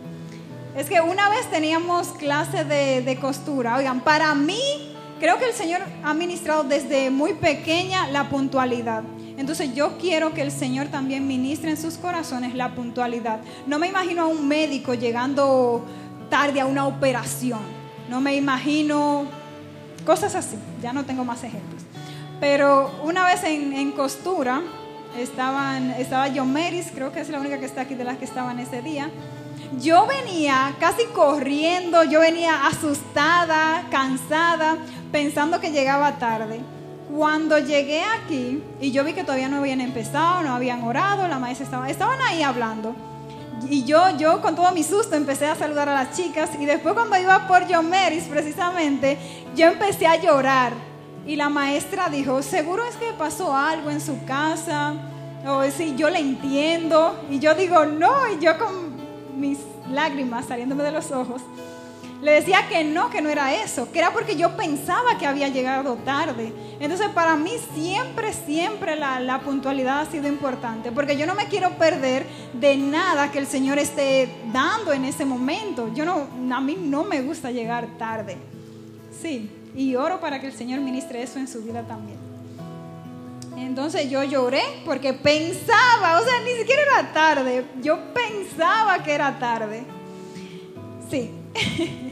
es 0.78 0.88
que 0.88 1.02
una 1.02 1.28
vez 1.28 1.50
teníamos 1.50 2.10
clase 2.10 2.64
de, 2.66 3.18
costura. 3.20 3.76
Oigan, 3.76 4.02
para 4.02 4.36
mí 4.36 4.94
creo 5.20 5.40
que 5.40 5.46
el 5.46 5.54
Señor 5.54 5.82
ha 6.04 6.14
ministrado 6.14 6.64
desde 6.64 7.10
muy 7.10 7.34
pequeña 7.34 8.08
la 8.10 8.30
puntualidad. 8.30 9.02
Entonces 9.38 9.74
yo 9.74 9.98
quiero 9.98 10.32
que 10.36 10.44
el 10.44 10.52
Señor 10.52 10.90
también 10.90 11.28
ministre 11.28 11.72
en 11.72 11.78
sus 11.78 11.96
corazones 11.96 12.54
la 12.54 12.76
puntualidad. 12.76 13.40
No 13.66 13.80
me 13.80 13.88
imagino 13.88 14.22
a 14.22 14.28
un 14.28 14.48
médico 14.48 14.94
llegando 14.94 15.84
tarde 16.30 16.62
a 16.62 16.68
una 16.68 16.86
operación. 16.86 17.62
No 18.08 18.22
me 18.22 18.36
imagino 18.36 19.26
cosas 20.06 20.36
así. 20.36 20.58
Ya 20.80 20.94
no 20.94 21.06
tengo 21.06 21.26
más 21.26 21.44
ejemplos. 21.44 21.82
Pero 22.40 23.02
una 23.04 23.26
vez 23.26 23.44
en 23.44 23.92
costura 23.94 24.62
estaban, 25.18 25.92
estaba 25.92 26.28
John 26.34 26.51
Meris, 26.51 26.88
creo 26.94 27.12
que 27.12 27.20
es 27.22 27.30
la 27.30 27.39
única 27.39 27.60
que 27.60 27.66
está 27.66 27.82
aquí 27.82 27.96
de 27.96 28.04
las 28.04 28.18
que 28.18 28.25
estaban 28.25 28.60
ese 28.60 28.82
día. 28.82 29.10
Yo 29.80 30.08
venía 30.08 30.75
casi 30.80 31.06
corriendo, 31.06 32.04
yo 32.04 32.22
venía 32.22 32.66
asustada, 32.66 33.86
cansada, 33.92 34.78
pensando 35.12 35.60
que 35.60 35.72
llegaba 35.72 36.18
tarde. 36.18 36.60
Cuando 37.16 37.58
llegué 37.60 38.04
aquí 38.04 38.63
y 38.80 38.92
yo 38.92 39.04
vi 39.04 39.13
que 39.13 39.24
todavía 39.24 39.50
no 39.50 39.58
habían 39.58 39.82
empezado, 39.82 40.42
no 40.42 40.56
habían 40.56 40.84
orado, 40.84 41.28
la 41.28 41.39
maestra 41.39 41.66
estaba, 41.66 41.89
estaban 41.89 42.20
ahí 42.22 42.42
hablando. 42.42 42.96
Y 43.70 43.84
yo, 43.84 44.18
yo 44.18 44.42
con 44.42 44.56
todo 44.56 44.72
mi 44.72 44.84
susto 44.84 45.16
empecé 45.16 45.48
a 45.48 45.56
saludar 45.56 45.89
a 45.89 45.94
las 45.94 46.16
chicas 46.16 46.50
y 46.60 46.66
después 46.66 46.94
cuando 46.94 47.18
iba 47.18 47.48
por 47.48 47.72
John 47.72 47.89
Meris 47.89 48.24
precisamente, 48.24 49.18
yo 49.56 49.68
empecé 49.68 50.08
a 50.08 50.16
llorar. 50.16 50.88
Y 51.26 51.36
la 51.36 51.50
maestra 51.50 52.10
dijo, 52.10 52.42
seguro 52.42 52.84
es 52.86 52.96
que 52.96 53.14
pasó 53.18 53.56
algo 53.56 53.90
en 53.90 54.02
su 54.02 54.24
casa, 54.26 54.94
o 55.46 55.64
si 55.72 55.96
yo 55.96 56.10
le 56.10 56.20
entiendo. 56.20 57.20
Y 57.30 57.40
yo 57.40 57.56
digo, 57.56 57.86
no, 57.86 58.12
y 58.34 58.44
yo 58.44 58.58
con 58.58 59.40
mis 59.40 59.60
lágrimas 59.92 60.46
saliéndome 60.46 60.84
de 60.84 60.92
los 60.92 61.12
ojos, 61.12 61.42
le 62.22 62.34
decía 62.34 62.68
que 62.68 62.84
no, 62.84 63.10
que 63.10 63.22
no 63.22 63.30
era 63.30 63.54
eso, 63.54 63.90
que 63.92 64.00
era 64.00 64.12
porque 64.12 64.36
yo 64.36 64.58
pensaba 64.58 65.18
que 65.18 65.26
había 65.26 65.48
llegado 65.48 65.96
tarde. 65.96 66.54
Entonces 66.80 67.08
para 67.10 67.38
mí 67.38 67.52
siempre, 67.74 68.34
siempre 68.34 68.98
la, 68.98 69.22
la, 69.22 69.40
puntualidad 69.40 70.02
ha 70.02 70.06
sido 70.06 70.28
importante, 70.28 70.92
porque 70.92 71.16
yo 71.16 71.26
no 71.26 71.34
me 71.34 71.46
quiero 71.46 71.72
perder 71.78 72.26
de 72.54 72.76
nada 72.76 73.32
que 73.32 73.40
el 73.40 73.48
Señor 73.48 73.80
esté 73.80 74.30
dando 74.52 74.92
en 74.92 75.06
ese 75.06 75.24
momento. 75.24 75.94
Yo 75.94 76.04
no, 76.04 76.28
a 76.54 76.60
mí 76.60 76.78
no 76.78 77.06
me 77.06 77.22
gusta 77.22 77.52
llegar 77.52 77.88
tarde. 77.98 78.38
Sí, 79.22 79.50
y 79.76 79.96
oro 79.96 80.20
para 80.20 80.40
que 80.40 80.48
el 80.48 80.54
Señor 80.54 80.80
ministre 80.82 81.22
eso 81.22 81.40
en 81.40 81.48
su 81.48 81.62
vida 81.62 81.84
también. 81.84 82.18
Entonces 83.58 84.10
yo 84.10 84.24
lloré 84.24 84.62
porque 84.86 85.14
pensaba, 85.14 86.20
o 86.20 86.24
sea, 86.24 86.40
ni 86.46 86.52
siquiera 86.60 86.82
era 86.82 87.14
tarde, 87.14 87.66
yo 87.82 88.00
pensaba 88.14 89.04
que 89.04 89.14
era 89.14 89.38
tarde. 89.38 89.84
Sí. 91.10 91.32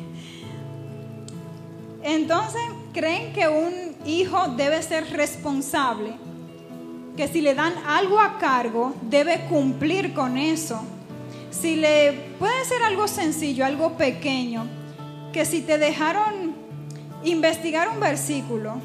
Entonces, 2.04 2.62
¿creen 2.94 3.34
que 3.34 3.48
un 3.48 3.96
hijo 4.06 4.48
debe 4.56 4.82
ser 4.82 5.12
responsable? 5.12 6.14
Que 7.16 7.28
si 7.28 7.42
le 7.42 7.56
dan 7.56 7.74
algo 7.86 8.20
a 8.20 8.38
cargo, 8.38 8.94
debe 9.02 9.46
cumplir 9.50 10.14
con 10.14 10.38
eso. 10.38 10.82
Si 11.50 11.76
le 11.76 12.14
puede 12.40 12.64
ser 12.66 12.84
algo 12.84 13.08
sencillo, 13.08 13.66
algo 13.66 13.98
pequeño, 13.98 14.68
que 15.34 15.46
si 15.46 15.62
te 15.62 15.78
dejaron 15.78 16.47
investigar 17.24 17.90
un 17.90 18.00
versículo 18.00 18.76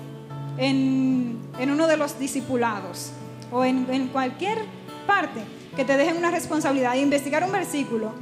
en, 0.59 1.39
en 1.59 1.71
uno 1.71 1.87
de 1.87 1.97
los 1.97 2.19
discipulados 2.19 3.11
o 3.51 3.65
en, 3.65 3.87
en 3.91 4.09
cualquier 4.09 4.59
parte, 5.07 5.43
que 5.77 5.85
te 5.85 5.97
dejen 5.97 6.17
una 6.17 6.31
responsabilidad 6.31 6.95
investigar 6.95 7.45
un 7.45 7.53
versículo 7.53 8.13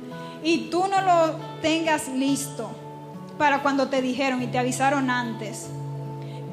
y 0.42 0.70
tú 0.70 0.86
no 0.88 1.00
lo 1.00 1.36
tengas 1.60 2.08
listo 2.08 2.70
para 3.38 3.62
cuando 3.62 3.88
te 3.88 4.02
dijeron 4.02 4.42
y 4.42 4.46
te 4.46 4.58
avisaron 4.58 5.10
antes. 5.10 5.68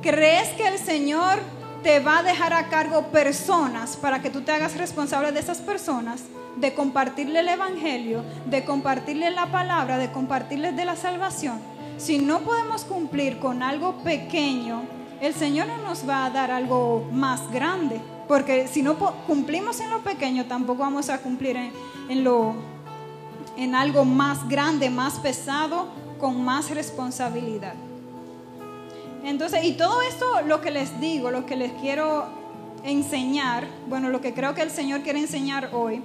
¿Crees 0.01 0.49
que 0.49 0.67
el 0.67 0.77
Señor 0.77 1.39
te 1.83 1.99
va 1.99 2.19
a 2.19 2.23
dejar 2.23 2.53
a 2.53 2.69
cargo 2.69 3.07
personas 3.07 3.97
para 3.97 4.21
que 4.21 4.29
tú 4.29 4.41
te 4.41 4.51
hagas 4.51 4.77
responsable 4.77 5.31
de 5.31 5.39
esas 5.39 5.59
personas? 5.59 6.23
De 6.55 6.73
compartirle 6.73 7.41
el 7.41 7.49
Evangelio, 7.49 8.23
de 8.45 8.65
compartirle 8.65 9.29
la 9.31 9.47
palabra, 9.47 9.97
de 9.97 10.11
compartirles 10.11 10.75
de 10.75 10.85
la 10.85 10.95
salvación. 10.95 11.59
Si 11.97 12.19
no 12.19 12.39
podemos 12.39 12.83
cumplir 12.83 13.39
con 13.39 13.63
algo 13.63 13.95
pequeño, 14.03 14.83
el 15.19 15.33
Señor 15.33 15.67
no 15.67 15.77
nos 15.77 16.07
va 16.07 16.25
a 16.25 16.29
dar 16.29 16.51
algo 16.51 17.07
más 17.11 17.51
grande. 17.51 17.99
Porque 18.27 18.67
si 18.67 18.81
no 18.81 18.97
cumplimos 19.25 19.79
en 19.79 19.89
lo 19.89 19.99
pequeño, 19.99 20.45
tampoco 20.45 20.79
vamos 20.79 21.09
a 21.09 21.19
cumplir 21.19 21.55
en, 21.55 21.71
en 22.09 22.23
lo 22.23 22.55
en 23.57 23.73
algo 23.73 24.05
más 24.05 24.47
grande, 24.47 24.89
más 24.89 25.15
pesado, 25.15 25.87
con 26.19 26.43
más 26.43 26.69
responsabilidad. 26.69 27.73
Entonces, 29.23 29.63
y 29.65 29.73
todo 29.73 30.01
esto 30.03 30.25
lo 30.45 30.61
que 30.61 30.71
les 30.71 30.99
digo, 31.01 31.31
lo 31.31 31.45
que 31.45 31.55
les 31.55 31.71
quiero 31.73 32.25
enseñar, 32.83 33.67
bueno, 33.89 34.09
lo 34.09 34.21
que 34.21 34.33
creo 34.33 34.53
que 34.53 34.61
el 34.61 34.69
Señor 34.69 35.01
quiere 35.01 35.19
enseñar 35.19 35.71
hoy, 35.73 36.01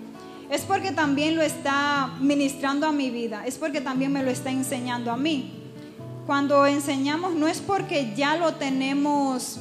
es 0.51 0.63
porque 0.63 0.93
también 0.93 1.37
lo 1.37 1.43
está 1.43 2.11
ministrando 2.21 2.87
a 2.87 2.93
mi 2.93 3.11
vida, 3.11 3.45
es 3.47 3.59
porque 3.59 3.81
también 3.81 4.13
me 4.13 4.23
lo 4.23 4.31
está 4.31 4.51
enseñando 4.51 5.13
a 5.13 5.17
mí. 5.17 5.62
Cuando 6.27 6.67
enseñamos 6.67 7.35
no 7.35 7.49
es 7.49 7.61
porque 7.61 8.15
ya 8.15 8.37
lo 8.37 8.55
tenemos 8.55 9.59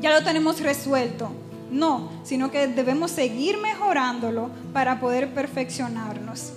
ya 0.00 0.12
lo 0.12 0.22
tenemos 0.22 0.60
resuelto, 0.60 1.30
no, 1.70 2.10
sino 2.22 2.50
que 2.50 2.66
debemos 2.66 3.10
seguir 3.10 3.58
mejorándolo 3.58 4.50
para 4.72 5.00
poder 5.00 5.32
perfeccionarnos. 5.32 6.52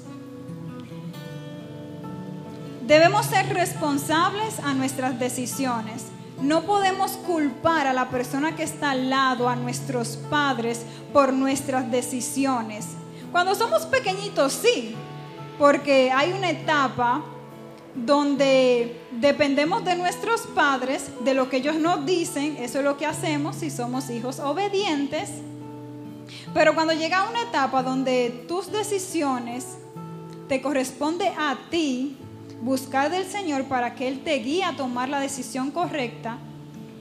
Debemos 2.85 3.25
ser 3.27 3.53
responsables 3.53 4.59
a 4.59 4.73
nuestras 4.73 5.19
decisiones. 5.19 6.05
No 6.41 6.63
podemos 6.63 7.11
culpar 7.11 7.85
a 7.87 7.93
la 7.93 8.09
persona 8.09 8.55
que 8.55 8.63
está 8.63 8.91
al 8.91 9.09
lado, 9.09 9.47
a 9.47 9.55
nuestros 9.55 10.17
padres, 10.29 10.85
por 11.13 11.31
nuestras 11.33 11.91
decisiones. 11.91 12.87
Cuando 13.31 13.55
somos 13.55 13.85
pequeñitos, 13.85 14.53
sí, 14.53 14.95
porque 15.59 16.11
hay 16.11 16.33
una 16.33 16.49
etapa 16.49 17.21
donde 18.05 19.01
dependemos 19.11 19.83
de 19.83 19.95
nuestros 19.95 20.41
padres, 20.41 21.09
de 21.23 21.33
lo 21.33 21.49
que 21.49 21.57
ellos 21.57 21.75
nos 21.75 22.05
dicen, 22.05 22.57
eso 22.57 22.79
es 22.79 22.85
lo 22.85 22.97
que 22.97 23.05
hacemos 23.05 23.57
si 23.57 23.69
somos 23.69 24.09
hijos 24.09 24.39
obedientes. 24.39 25.29
Pero 26.53 26.73
cuando 26.75 26.93
llega 26.93 27.29
una 27.29 27.43
etapa 27.43 27.83
donde 27.83 28.45
tus 28.47 28.71
decisiones 28.71 29.77
te 30.47 30.61
corresponde 30.61 31.27
a 31.37 31.57
ti, 31.69 32.17
buscar 32.61 33.09
del 33.09 33.25
Señor 33.25 33.65
para 33.65 33.95
que 33.95 34.07
Él 34.07 34.23
te 34.23 34.35
guíe 34.35 34.63
a 34.63 34.75
tomar 34.75 35.09
la 35.09 35.19
decisión 35.19 35.71
correcta, 35.71 36.37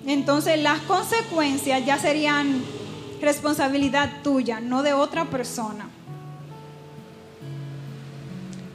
entonces 0.06 0.58
las 0.62 0.80
consecuencias 0.80 1.84
ya 1.84 1.98
serían 1.98 2.62
responsabilidad 3.20 4.22
tuya, 4.22 4.60
no 4.60 4.82
de 4.82 4.92
otra 4.92 5.24
persona. 5.26 5.88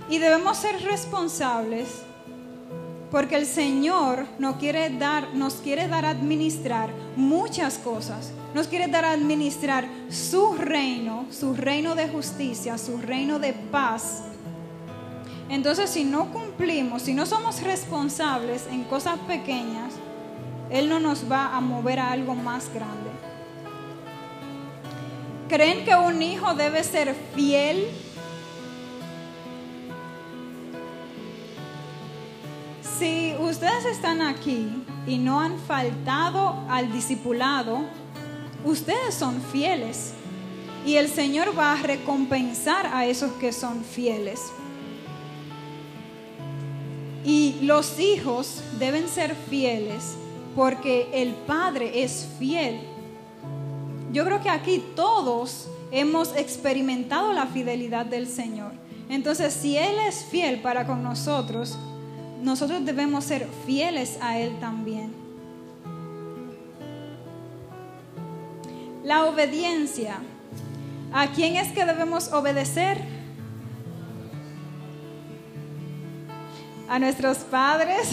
Y 0.10 0.18
debemos 0.20 0.58
ser 0.58 0.82
responsables 0.84 2.03
porque 3.14 3.38
el 3.38 3.46
Señor 3.46 4.26
nos 4.40 4.58
quiere 4.58 4.90
dar, 4.90 5.34
nos 5.34 5.54
quiere 5.56 5.88
dar 5.88 6.04
a 6.04 6.10
administrar 6.10 6.90
muchas 7.16 7.78
cosas. 7.78 8.34
Nos 8.54 8.68
quiere 8.68 8.88
dar 8.88 9.06
a 9.06 9.12
administrar 9.12 9.88
su 10.10 10.56
reino, 10.56 11.26
su 11.32 11.56
reino 11.56 11.96
de 11.96 12.10
justicia, 12.10 12.78
su 12.78 12.98
reino 12.98 13.40
de 13.40 13.54
paz 13.54 14.24
entonces, 15.54 15.90
si 15.90 16.04
no 16.04 16.32
cumplimos, 16.32 17.04
si 17.04 17.14
no 17.14 17.26
somos 17.28 17.62
responsables 17.62 18.66
en 18.72 18.84
cosas 18.86 19.20
pequeñas, 19.28 19.94
Él 20.70 20.90
no 20.90 21.00
nos 21.00 21.30
va 21.32 21.56
a 21.56 21.62
mover 21.62 22.00
a 22.00 22.12
algo 22.12 22.34
más 22.34 22.74
grande. 22.74 23.12
¿Creen 25.50 25.86
que 25.86 25.96
un 25.96 26.22
hijo 26.24 26.56
debe 26.56 26.84
ser 26.84 27.16
fiel? 27.36 27.88
Si 33.04 33.36
ustedes 33.38 33.84
están 33.84 34.22
aquí 34.22 34.66
y 35.06 35.18
no 35.18 35.42
han 35.42 35.60
faltado 35.60 36.64
al 36.70 36.90
discipulado, 36.94 37.82
ustedes 38.64 39.14
son 39.14 39.42
fieles. 39.42 40.14
Y 40.86 40.96
el 40.96 41.10
Señor 41.10 41.50
va 41.60 41.74
a 41.74 41.82
recompensar 41.82 42.86
a 42.94 43.06
esos 43.06 43.34
que 43.34 43.52
son 43.52 43.84
fieles. 43.84 44.40
Y 47.26 47.58
los 47.64 48.00
hijos 48.00 48.64
deben 48.80 49.10
ser 49.10 49.36
fieles 49.36 50.16
porque 50.56 51.10
el 51.12 51.34
Padre 51.34 52.04
es 52.06 52.26
fiel. 52.40 52.80
Yo 54.14 54.24
creo 54.24 54.42
que 54.42 54.50
aquí 54.50 54.82
todos 54.96 55.68
hemos 55.92 56.34
experimentado 56.38 57.34
la 57.34 57.48
fidelidad 57.48 58.06
del 58.06 58.28
Señor. 58.28 58.72
Entonces, 59.10 59.54
si 59.54 59.76
Él 59.78 59.96
es 60.08 60.24
fiel 60.24 60.62
para 60.62 60.88
con 60.88 61.04
nosotros, 61.04 61.78
nosotros 62.44 62.86
debemos 62.86 63.24
ser 63.24 63.48
fieles 63.66 64.18
a 64.22 64.38
Él 64.38 64.60
también. 64.60 65.14
La 69.04 69.26
obediencia. 69.26 70.18
¿A 71.14 71.28
quién 71.28 71.56
es 71.56 71.72
que 71.72 71.86
debemos 71.86 72.32
obedecer? 72.34 72.98
A 76.90 77.00
nuestros 77.00 77.38
padres. 77.40 78.10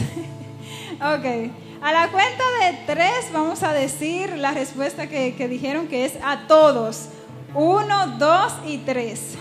ok. 0.95 1.53
A 1.83 1.93
la 1.93 2.09
cuenta 2.13 2.45
de 2.61 2.79
tres 2.87 3.33
vamos 3.33 3.63
a 3.63 3.73
decir 3.73 4.37
la 4.37 4.53
respuesta 4.53 5.09
que, 5.09 5.35
que 5.35 5.49
dijeron 5.49 5.89
que 5.89 6.05
es 6.05 6.13
a 6.23 6.47
todos. 6.47 7.09
Uno, 7.55 8.17
dos 8.19 8.53
y 8.65 8.79
tres. 8.79 9.37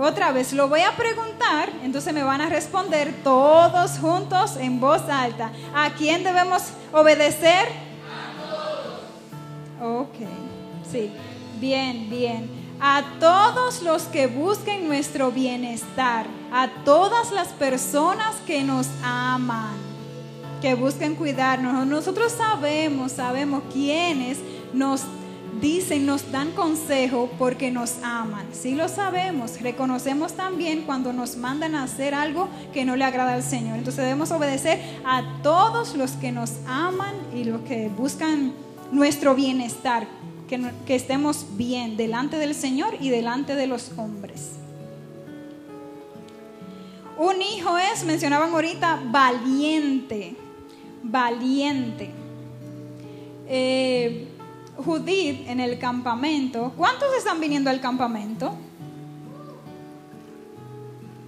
Otra 0.00 0.30
vez, 0.30 0.52
lo 0.52 0.68
voy 0.68 0.82
a 0.82 0.96
preguntar, 0.96 1.70
entonces 1.82 2.14
me 2.14 2.22
van 2.22 2.40
a 2.40 2.48
responder 2.48 3.12
todos 3.24 3.98
juntos 3.98 4.56
en 4.56 4.78
voz 4.78 5.02
alta. 5.08 5.50
¿A 5.74 5.90
quién 5.90 6.22
debemos 6.22 6.62
obedecer? 6.92 7.66
A 8.06 9.80
todos. 9.80 10.02
Ok, 10.06 10.14
sí, 10.88 11.10
bien, 11.58 12.08
bien. 12.08 12.48
A 12.80 13.02
todos 13.18 13.82
los 13.82 14.04
que 14.04 14.28
busquen 14.28 14.86
nuestro 14.86 15.32
bienestar, 15.32 16.26
a 16.52 16.68
todas 16.84 17.32
las 17.32 17.48
personas 17.48 18.36
que 18.46 18.62
nos 18.62 18.86
aman, 19.02 19.74
que 20.62 20.76
busquen 20.76 21.16
cuidarnos. 21.16 21.84
Nosotros 21.88 22.30
sabemos, 22.30 23.10
sabemos 23.10 23.64
quiénes 23.72 24.38
nos 24.72 25.02
dicen, 25.60 26.06
nos 26.06 26.30
dan 26.30 26.52
consejo 26.52 27.30
porque 27.38 27.70
nos 27.70 28.02
aman. 28.02 28.46
Sí 28.52 28.74
lo 28.74 28.88
sabemos, 28.88 29.60
reconocemos 29.60 30.34
también 30.34 30.82
cuando 30.82 31.12
nos 31.12 31.36
mandan 31.36 31.74
a 31.74 31.84
hacer 31.84 32.14
algo 32.14 32.48
que 32.72 32.84
no 32.84 32.96
le 32.96 33.04
agrada 33.04 33.34
al 33.34 33.42
Señor. 33.42 33.78
Entonces 33.78 34.04
debemos 34.04 34.30
obedecer 34.30 34.80
a 35.04 35.22
todos 35.42 35.96
los 35.96 36.12
que 36.12 36.32
nos 36.32 36.52
aman 36.66 37.14
y 37.34 37.44
los 37.44 37.62
que 37.62 37.88
buscan 37.88 38.52
nuestro 38.92 39.34
bienestar, 39.34 40.06
que, 40.48 40.94
estemos 40.94 41.46
bien 41.56 41.96
delante 41.96 42.36
del 42.36 42.54
Señor 42.54 42.94
y 43.00 43.10
delante 43.10 43.54
de 43.54 43.66
los 43.66 43.92
hombres. 43.96 44.52
Un 47.18 47.42
hijo 47.42 47.76
es, 47.78 48.04
mencionaban 48.04 48.50
ahorita, 48.50 49.00
valiente, 49.10 50.36
valiente. 51.02 52.10
Eh, 53.48 54.28
Judith 54.78 55.48
en 55.48 55.60
el 55.60 55.78
campamento. 55.78 56.72
¿Cuántos 56.76 57.08
están 57.16 57.40
viniendo 57.40 57.68
al 57.68 57.80
campamento? 57.80 58.54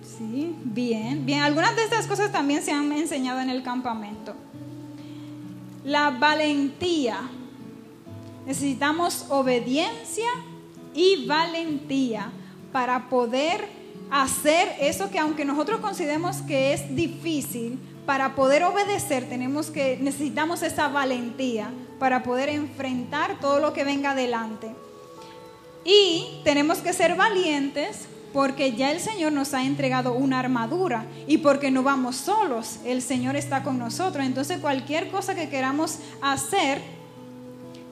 Sí, 0.03 0.55
bien, 0.65 1.27
bien. 1.27 1.43
Algunas 1.43 1.75
de 1.75 1.83
estas 1.83 2.07
cosas 2.07 2.31
también 2.31 2.63
se 2.63 2.73
han 2.73 2.93
enseñado 2.93 3.41
en 3.41 3.51
el 3.51 3.63
campamento. 3.63 4.35
La 5.85 6.11
valentía. 6.11 7.21
Necesitamos 8.47 9.27
obediencia 9.31 10.29
y 10.95 11.27
valentía 11.27 12.31
para 12.73 13.09
poder 13.09 13.67
hacer 14.11 14.77
eso 14.81 15.11
que 15.11 15.19
aunque 15.19 15.45
nosotros 15.45 15.81
consideremos 15.81 16.43
que 16.43 16.73
es 16.73 16.95
difícil, 16.95 17.79
para 18.07 18.35
poder 18.35 18.65
obedecer 18.65 19.29
tenemos 19.29 19.71
que 19.71 19.99
necesitamos 20.01 20.63
esa 20.63 20.89
valentía 20.89 21.71
para 22.01 22.25
poder 22.25 22.49
enfrentar 22.49 23.39
todo 23.39 23.61
lo 23.61 23.73
que 23.73 23.85
venga 23.85 24.11
adelante. 24.11 24.75
Y 25.85 26.41
tenemos 26.43 26.79
que 26.79 26.93
ser 26.93 27.15
valientes 27.15 28.09
porque 28.33 28.73
ya 28.73 28.91
el 28.91 29.01
Señor 29.01 29.33
nos 29.33 29.55
ha 29.55 29.65
entregado 29.65 30.15
una 30.15 30.39
armadura 30.39 31.05
y 31.27 31.39
porque 31.39 31.71
no 31.71 31.83
vamos 31.83 32.17
solos, 32.17 32.79
el 32.85 33.03
Señor 33.03 33.37
está 33.37 33.63
con 33.63 33.79
nosotros. 33.79 34.25
Entonces 34.25 34.61
cualquier 34.61 35.11
cosa 35.11 35.35
que 35.35 35.49
queramos 35.49 35.99
hacer 36.23 36.81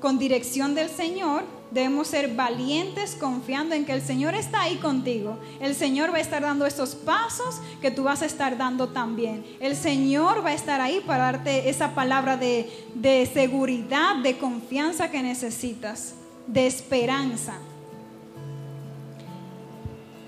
con 0.01 0.19
dirección 0.19 0.75
del 0.75 0.89
Señor, 0.89 1.45
debemos 1.71 2.09
ser 2.09 2.35
valientes 2.35 3.15
confiando 3.15 3.75
en 3.75 3.85
que 3.85 3.93
el 3.93 4.03
Señor 4.03 4.35
está 4.35 4.63
ahí 4.63 4.77
contigo. 4.77 5.39
El 5.61 5.75
Señor 5.75 6.13
va 6.13 6.17
a 6.17 6.21
estar 6.21 6.43
dando 6.43 6.67
esos 6.67 6.95
pasos 6.95 7.61
que 7.81 7.91
tú 7.91 8.05
vas 8.05 8.23
a 8.23 8.27
estar 8.27 8.57
dando 8.57 8.89
también. 8.89 9.45
El 9.61 9.77
Señor 9.77 10.45
va 10.45 10.51
a 10.51 10.55
estar 10.55 10.81
ahí 10.81 11.03
para 11.07 11.25
darte 11.25 11.69
esa 11.69 11.95
palabra 11.95 12.37
de, 12.37 12.71
de 12.95 13.29
seguridad, 13.33 14.17
de 14.17 14.39
confianza 14.39 15.11
que 15.11 15.23
necesitas, 15.23 16.15
de 16.47 16.67
esperanza. 16.67 17.59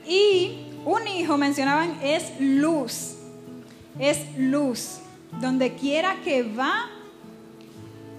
Y 0.07 0.66
un 0.85 1.07
hijo, 1.07 1.37
mencionaban, 1.37 1.98
es 2.03 2.33
luz. 2.40 3.16
Es 3.98 4.37
luz. 4.38 4.98
Donde 5.40 5.74
quiera 5.74 6.16
que 6.24 6.42
va, 6.42 6.87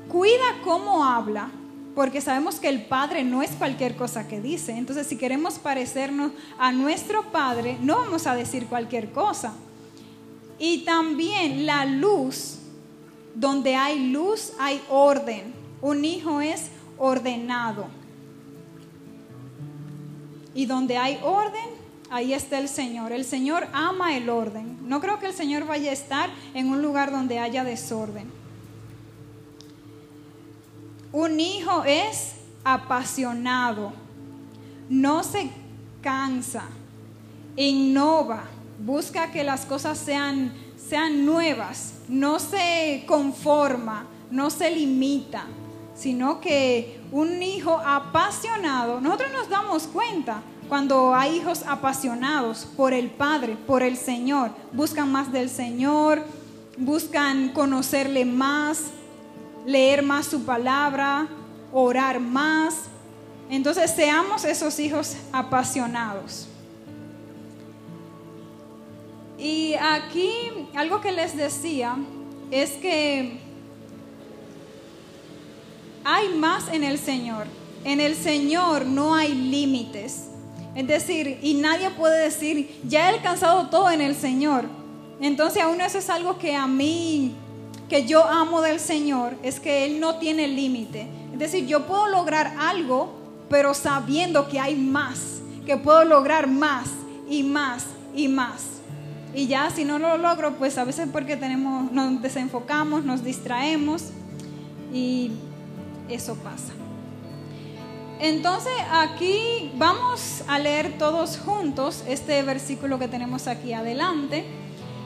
cuida 0.07 0.43
cómo 0.63 1.03
habla, 1.03 1.51
porque 1.95 2.21
sabemos 2.21 2.59
que 2.59 2.69
el 2.69 2.83
Padre 2.85 3.23
no 3.23 3.41
es 3.41 3.51
cualquier 3.51 3.95
cosa 3.95 4.27
que 4.27 4.39
dice. 4.39 4.71
Entonces, 4.71 5.07
si 5.07 5.17
queremos 5.17 5.59
parecernos 5.59 6.31
a 6.57 6.71
nuestro 6.71 7.31
Padre, 7.31 7.77
no 7.81 7.97
vamos 7.97 8.27
a 8.27 8.35
decir 8.35 8.67
cualquier 8.67 9.11
cosa. 9.11 9.53
Y 10.57 10.79
también 10.85 11.65
la 11.65 11.85
luz, 11.85 12.59
donde 13.35 13.75
hay 13.75 14.11
luz, 14.11 14.53
hay 14.59 14.81
orden. 14.89 15.53
Un 15.81 16.05
hijo 16.05 16.39
es 16.39 16.67
ordenado. 16.97 17.87
Y 20.53 20.65
donde 20.65 20.97
hay 20.97 21.19
orden, 21.23 21.65
ahí 22.09 22.33
está 22.33 22.59
el 22.59 22.69
Señor. 22.69 23.11
El 23.11 23.25
Señor 23.25 23.67
ama 23.73 24.15
el 24.15 24.29
orden. 24.29 24.77
No 24.87 25.01
creo 25.01 25.19
que 25.19 25.25
el 25.27 25.33
Señor 25.33 25.65
vaya 25.65 25.89
a 25.89 25.93
estar 25.93 26.29
en 26.53 26.69
un 26.69 26.81
lugar 26.81 27.11
donde 27.11 27.39
haya 27.39 27.63
desorden. 27.63 28.40
Un 31.13 31.39
hijo 31.39 31.83
es 31.85 32.35
apasionado, 32.63 33.91
no 34.89 35.23
se 35.23 35.49
cansa, 36.01 36.63
innova, 37.57 38.43
busca 38.79 39.31
que 39.31 39.43
las 39.43 39.65
cosas 39.65 39.97
sean, 39.97 40.53
sean 40.77 41.25
nuevas, 41.25 41.95
no 42.07 42.39
se 42.39 43.03
conforma, 43.07 44.05
no 44.29 44.49
se 44.49 44.71
limita, 44.71 45.45
sino 45.95 46.39
que 46.39 47.01
un 47.11 47.43
hijo 47.43 47.77
apasionado, 47.85 49.01
nosotros 49.01 49.31
nos 49.33 49.49
damos 49.49 49.83
cuenta 49.87 50.41
cuando 50.69 51.13
hay 51.13 51.35
hijos 51.35 51.63
apasionados 51.67 52.65
por 52.77 52.93
el 52.93 53.09
Padre, 53.09 53.57
por 53.67 53.83
el 53.83 53.97
Señor, 53.97 54.51
buscan 54.71 55.11
más 55.11 55.29
del 55.33 55.49
Señor, 55.49 56.23
buscan 56.77 57.49
conocerle 57.49 58.23
más, 58.23 58.85
leer 59.65 60.03
más 60.03 60.27
su 60.27 60.43
palabra, 60.43 61.27
orar 61.71 62.19
más. 62.19 62.75
Entonces 63.49 63.91
seamos 63.91 64.45
esos 64.45 64.79
hijos 64.79 65.15
apasionados. 65.31 66.47
Y 69.37 69.73
aquí 69.73 70.31
algo 70.75 71.01
que 71.01 71.11
les 71.11 71.35
decía 71.35 71.95
es 72.51 72.71
que 72.73 73.39
hay 76.03 76.29
más 76.35 76.67
en 76.71 76.83
el 76.83 76.99
Señor. 76.99 77.47
En 77.83 77.99
el 77.99 78.15
Señor 78.15 78.85
no 78.85 79.15
hay 79.15 79.33
límites. 79.33 80.27
Es 80.75 80.87
decir, 80.87 81.39
y 81.41 81.55
nadie 81.55 81.89
puede 81.89 82.23
decir, 82.23 82.79
ya 82.87 83.09
he 83.09 83.15
alcanzado 83.15 83.67
todo 83.69 83.89
en 83.89 84.01
el 84.01 84.15
Señor. 84.15 84.65
Entonces 85.19 85.61
aún 85.61 85.81
eso 85.81 85.97
es 85.97 86.09
algo 86.09 86.37
que 86.37 86.55
a 86.55 86.67
mí 86.67 87.35
que 87.91 88.05
yo 88.05 88.25
amo 88.25 88.61
del 88.61 88.79
Señor 88.79 89.35
es 89.43 89.59
que 89.59 89.85
Él 89.85 89.99
no 89.99 90.15
tiene 90.15 90.47
límite. 90.47 91.09
Es 91.33 91.39
decir, 91.39 91.67
yo 91.67 91.85
puedo 91.87 92.07
lograr 92.07 92.55
algo, 92.57 93.11
pero 93.49 93.73
sabiendo 93.73 94.47
que 94.47 94.61
hay 94.61 94.77
más, 94.77 95.41
que 95.65 95.75
puedo 95.75 96.05
lograr 96.05 96.47
más 96.47 96.87
y 97.29 97.43
más 97.43 97.83
y 98.15 98.29
más. 98.29 98.63
Y 99.35 99.47
ya 99.47 99.69
si 99.71 99.83
no 99.83 99.99
lo 99.99 100.15
logro, 100.15 100.53
pues 100.53 100.77
a 100.77 100.85
veces 100.85 101.09
porque 101.11 101.35
tenemos, 101.35 101.91
nos 101.91 102.21
desenfocamos, 102.21 103.03
nos 103.03 103.25
distraemos 103.25 104.03
y 104.93 105.31
eso 106.07 106.35
pasa. 106.35 106.71
Entonces 108.21 108.71
aquí 108.93 109.73
vamos 109.75 110.45
a 110.47 110.59
leer 110.59 110.97
todos 110.97 111.37
juntos 111.37 112.05
este 112.07 112.41
versículo 112.43 112.99
que 112.99 113.09
tenemos 113.09 113.47
aquí 113.47 113.73
adelante 113.73 114.45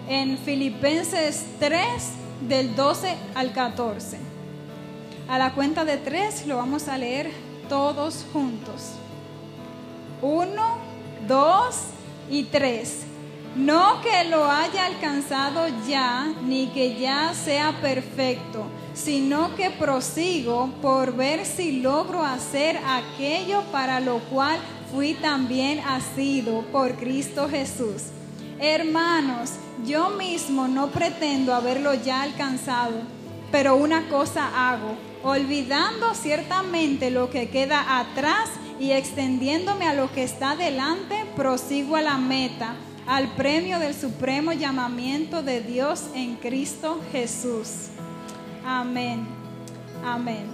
en 0.08 0.38
Filipenses 0.38 1.48
3, 1.58 1.82
del 2.42 2.76
12 2.76 3.16
al 3.36 3.54
14. 3.54 4.18
A 5.28 5.38
la 5.40 5.54
cuenta 5.54 5.86
de 5.86 5.98
tres 5.98 6.46
lo 6.46 6.58
vamos 6.58 6.88
a 6.88 6.98
leer 6.98 7.32
todos 7.68 8.26
juntos. 8.32 8.92
Uno, 10.22 10.78
dos 11.28 11.76
y 12.30 12.44
tres. 12.44 13.06
No 13.56 14.02
que 14.02 14.26
lo 14.26 14.46
haya 14.46 14.86
alcanzado 14.86 15.68
ya, 15.88 16.34
ni 16.44 16.68
que 16.68 17.00
ya 17.00 17.34
sea 17.34 17.80
perfecto, 17.82 18.66
sino 18.94 19.56
que 19.56 19.70
prosigo 19.70 20.70
por 20.82 21.16
ver 21.16 21.46
si 21.46 21.80
logro 21.80 22.24
hacer 22.24 22.78
aquello 22.86 23.64
para 23.72 24.02
lo 24.02 24.20
cual 24.20 24.60
fui 24.92 25.14
también 25.14 25.80
asido 25.80 26.64
por 26.72 26.96
Cristo 26.96 27.48
Jesús. 27.50 28.04
Hermanos, 28.60 29.52
yo 29.86 30.12
mismo 30.12 30.68
no 30.68 30.88
pretendo 30.88 31.54
haberlo 31.54 31.94
ya 31.94 32.22
alcanzado, 32.22 33.02
pero 33.52 33.76
una 33.76 34.08
cosa 34.08 34.72
hago, 34.72 34.96
olvidando 35.24 36.14
ciertamente 36.14 37.12
lo 37.12 37.30
que 37.30 37.50
queda 37.50 38.00
atrás 38.00 38.50
y 38.80 38.92
extendiéndome 38.92 39.88
a 39.88 39.94
lo 39.94 40.12
que 40.12 40.24
está 40.24 40.56
delante, 40.56 41.26
prosigo 41.36 41.98
a 41.98 42.02
la 42.02 42.18
meta, 42.18 42.76
al 43.08 43.28
premio 43.36 43.78
del 43.80 43.94
supremo 43.94 44.54
llamamiento 44.54 45.44
de 45.44 45.62
Dios 45.62 46.06
en 46.14 46.36
Cristo 46.36 47.02
Jesús. 47.12 47.90
Amén. 48.66 49.28
Amén. 50.04 50.46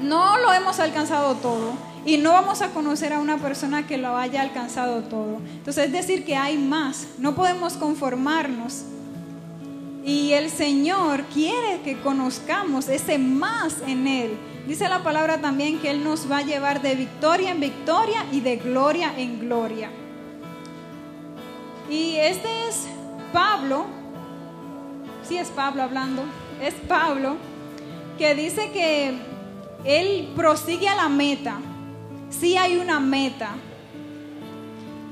No 0.00 0.38
lo 0.38 0.52
hemos 0.52 0.80
alcanzado 0.80 1.34
todo 1.36 1.91
y 2.04 2.18
no 2.18 2.32
vamos 2.32 2.62
a 2.62 2.70
conocer 2.70 3.12
a 3.12 3.20
una 3.20 3.38
persona 3.38 3.86
que 3.86 3.96
lo 3.96 4.16
haya 4.16 4.42
alcanzado 4.42 5.02
todo. 5.02 5.40
Entonces 5.56 5.86
es 5.86 5.92
decir 5.92 6.24
que 6.24 6.36
hay 6.36 6.58
más. 6.58 7.06
No 7.18 7.34
podemos 7.34 7.74
conformarnos. 7.74 8.84
Y 10.04 10.32
el 10.32 10.50
Señor 10.50 11.22
quiere 11.32 11.80
que 11.84 12.00
conozcamos 12.00 12.88
ese 12.88 13.18
más 13.18 13.76
en 13.86 14.08
Él. 14.08 14.32
Dice 14.66 14.88
la 14.88 15.04
palabra 15.04 15.40
también 15.40 15.78
que 15.78 15.90
Él 15.90 16.02
nos 16.02 16.30
va 16.30 16.38
a 16.38 16.42
llevar 16.42 16.82
de 16.82 16.96
victoria 16.96 17.52
en 17.52 17.60
victoria 17.60 18.26
y 18.32 18.40
de 18.40 18.56
gloria 18.56 19.12
en 19.16 19.38
gloria. 19.38 19.90
Y 21.88 22.16
este 22.16 22.48
es 22.68 22.86
Pablo, 23.32 23.86
sí 25.28 25.36
es 25.36 25.48
Pablo 25.48 25.82
hablando, 25.82 26.22
es 26.60 26.74
Pablo, 26.88 27.36
que 28.18 28.34
dice 28.34 28.70
que 28.72 29.14
Él 29.84 30.32
prosigue 30.34 30.88
a 30.88 30.96
la 30.96 31.08
meta. 31.08 31.58
Sí 32.40 32.56
hay 32.56 32.76
una 32.76 32.98
meta 33.00 33.54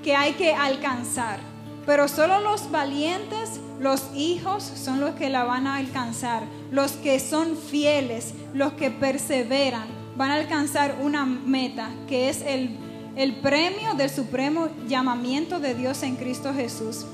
que 0.03 0.17
hay 0.17 0.33
que 0.33 0.53
alcanzar, 0.53 1.41
pero 1.87 2.09
solo 2.09 2.41
los 2.41 2.71
valientes 2.71 3.61
los 3.81 4.15
hijos 4.15 4.63
son 4.63 5.01
los 5.01 5.15
que 5.15 5.31
la 5.31 5.45
van 5.45 5.67
a 5.67 5.77
alcanzar. 5.77 6.43
Los 6.71 6.93
que 6.93 7.19
son 7.19 7.57
fieles, 7.57 8.35
los 8.53 8.75
que 8.75 8.91
perseveran, 8.91 9.87
van 10.17 10.31
a 10.31 10.35
alcanzar 10.35 10.99
una 11.01 11.25
meta, 11.25 11.91
que 12.07 12.29
es 12.29 12.43
el, 12.43 12.77
el 13.17 13.37
premio 13.37 13.95
del 13.95 14.11
supremo 14.11 14.69
llamamiento 14.87 15.61
de 15.61 15.75
Dios 15.75 16.03
en 16.03 16.17
Cristo 16.17 16.53
Jesús. 16.53 17.07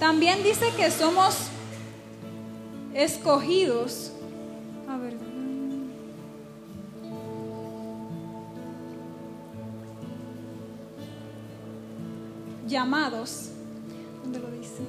También 0.00 0.42
dice 0.42 0.66
que 0.78 0.90
somos 0.90 1.36
escogidos. 2.94 4.12
A 4.88 4.96
ver. 4.96 5.23
Llamados. 12.66 13.50
¿Dónde 14.22 14.38
lo 14.38 14.50
dice? 14.50 14.82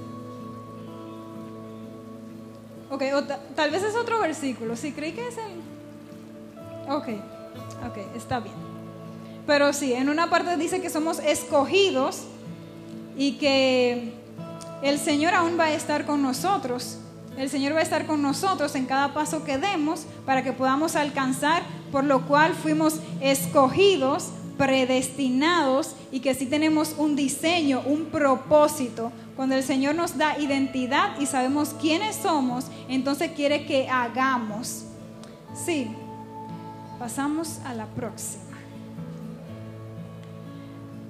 Ok, 2.89 3.03
o 3.15 3.23
ta- 3.23 3.39
tal 3.55 3.71
vez 3.71 3.83
es 3.83 3.95
otro 3.95 4.19
versículo. 4.21 4.75
Si 4.75 4.91
creí 4.91 5.13
que 5.13 5.27
es 5.27 5.38
el. 5.38 6.91
Ok, 6.91 7.07
ok, 7.88 7.97
está 8.15 8.39
bien. 8.39 8.55
Pero 9.47 9.73
sí, 9.73 9.93
en 9.93 10.09
una 10.09 10.29
parte 10.29 10.55
dice 10.57 10.81
que 10.81 10.89
somos 10.89 11.19
escogidos 11.19 12.21
y 13.17 13.33
que 13.33 14.13
el 14.81 14.99
Señor 14.99 15.33
aún 15.33 15.59
va 15.59 15.65
a 15.65 15.73
estar 15.73 16.05
con 16.05 16.21
nosotros. 16.21 16.97
El 17.38 17.49
Señor 17.49 17.73
va 17.75 17.79
a 17.79 17.83
estar 17.83 18.05
con 18.05 18.21
nosotros 18.21 18.75
en 18.75 18.85
cada 18.85 19.13
paso 19.13 19.43
que 19.43 19.57
demos 19.57 20.05
para 20.25 20.43
que 20.43 20.53
podamos 20.53 20.95
alcanzar, 20.95 21.63
por 21.91 22.03
lo 22.05 22.25
cual 22.27 22.53
fuimos 22.53 22.99
escogidos, 23.19 24.29
predestinados 24.57 25.95
y 26.11 26.19
que 26.19 26.33
sí 26.33 26.45
tenemos 26.45 26.95
un 26.97 27.15
diseño, 27.15 27.81
un 27.85 28.05
propósito. 28.05 29.11
Cuando 29.35 29.55
el 29.55 29.63
Señor 29.63 29.95
nos 29.95 30.17
da 30.17 30.39
identidad 30.39 31.19
y 31.19 31.25
sabemos 31.25 31.75
quiénes 31.79 32.15
somos, 32.15 32.65
entonces 32.87 33.31
quiere 33.31 33.65
que 33.65 33.89
hagamos. 33.89 34.85
Sí, 35.65 35.87
pasamos 36.99 37.59
a 37.65 37.73
la 37.73 37.85
próxima. 37.85 38.43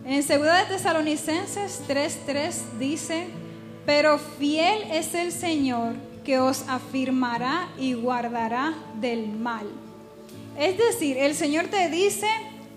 En 0.06 0.18
2 0.18 0.28
de 0.28 0.66
Tesalonicenses 0.70 1.82
3:3 1.88 2.78
dice, 2.80 3.28
pero 3.86 4.20
fiel 4.20 4.84
es 4.92 5.14
el 5.16 5.32
Señor 5.32 5.96
que 6.24 6.40
os 6.40 6.64
afirmará 6.68 7.70
y 7.78 7.94
guardará 7.94 8.74
del 9.00 9.30
mal. 9.30 9.66
Es 10.58 10.78
decir, 10.78 11.18
el 11.18 11.36
Señor 11.36 11.68
te 11.68 11.90
dice, 11.90 12.28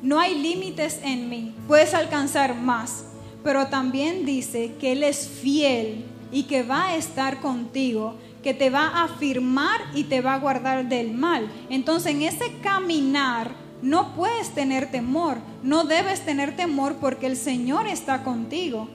no 0.03 0.21
hay 0.21 0.41
límites 0.41 1.01
en 1.03 1.29
mí, 1.29 1.55
puedes 1.67 1.95
alcanzar 1.95 2.55
más, 2.55 3.05
pero 3.43 3.67
también 3.67 4.25
dice 4.25 4.75
que 4.81 4.93
Él 4.93 5.03
es 5.03 5.29
fiel 5.29 6.05
y 6.31 6.45
que 6.45 6.63
va 6.63 6.89
a 6.89 6.97
estar 6.97 7.41
contigo, 7.41 8.17
que 8.43 8.55
te 8.55 8.71
va 8.71 8.87
a 8.89 9.05
afirmar 9.05 9.81
y 9.95 10.05
te 10.05 10.21
va 10.21 10.35
a 10.35 10.39
guardar 10.39 10.89
del 10.89 11.13
mal. 11.13 11.51
Entonces 11.71 12.13
en 12.13 12.23
ese 12.23 12.53
caminar 12.63 13.51
no 13.83 14.15
puedes 14.15 14.51
tener 14.51 14.91
temor, 14.91 15.39
no 15.63 15.85
debes 15.85 16.25
tener 16.25 16.57
temor 16.57 16.97
porque 17.01 17.27
el 17.27 17.37
Señor 17.37 17.87
está 17.87 18.25
contigo. 18.25 18.89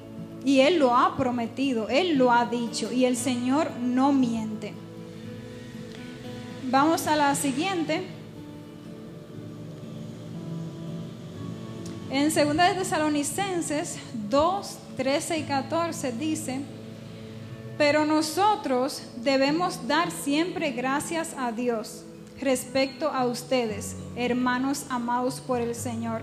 Y 0.45 0.59
Él 0.59 0.77
lo 0.77 0.95
ha 0.95 1.15
prometido, 1.15 1.87
Él 1.87 2.17
lo 2.17 2.31
ha 2.31 2.45
dicho 2.45 2.91
y 2.91 3.05
el 3.05 3.15
Señor 3.15 3.71
no 3.81 4.11
miente. 4.11 4.73
Vamos 6.69 7.07
a 7.07 7.15
la 7.15 7.33
siguiente. 7.35 8.03
En 12.13 12.25
2 12.25 12.35
de 12.35 12.75
Tesalonicenses 12.75 13.97
2, 14.29 14.77
13 14.97 15.39
y 15.39 15.43
14 15.45 16.11
dice, 16.11 16.61
pero 17.75 18.05
nosotros 18.05 19.01
debemos 19.23 19.87
dar 19.87 20.11
siempre 20.11 20.69
gracias 20.73 21.33
a 21.35 21.51
Dios 21.51 22.03
respecto 22.39 23.09
a 23.09 23.25
ustedes, 23.25 23.95
hermanos 24.15 24.85
amados 24.89 25.39
por 25.39 25.59
el 25.59 25.73
Señor, 25.73 26.21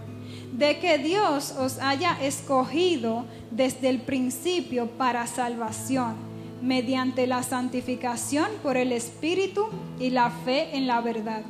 de 0.53 0.79
que 0.79 0.99
Dios 0.99 1.57
os 1.59 1.81
haya 1.81 2.17
escogido 2.23 3.25
desde 3.51 3.89
el 3.89 4.01
principio 4.01 4.87
para 4.93 5.27
salvación, 5.27 6.15
mediante 6.63 7.27
la 7.27 7.43
santificación 7.43 8.47
por 8.63 8.77
el 8.77 8.93
Espíritu 8.93 9.67
y 9.99 10.11
la 10.11 10.31
fe 10.31 10.77
en 10.77 10.87
la 10.87 11.01
verdad, 11.01 11.43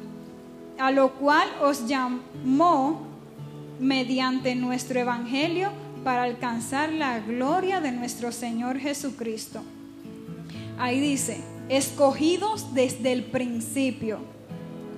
a 0.79 0.91
lo 0.93 1.13
cual 1.13 1.47
os 1.61 1.87
llamó 1.87 3.10
mediante 3.81 4.55
nuestro 4.55 5.01
Evangelio 5.01 5.71
para 6.05 6.23
alcanzar 6.23 6.93
la 6.93 7.21
gloria 7.21 7.81
de 7.81 7.93
nuestro 7.93 8.33
Señor 8.33 8.79
Jesucristo. 8.79 9.63
Ahí 10.79 11.01
dice, 11.01 11.41
escogidos 11.69 12.75
desde 12.75 13.13
el 13.13 13.25
principio, 13.25 14.19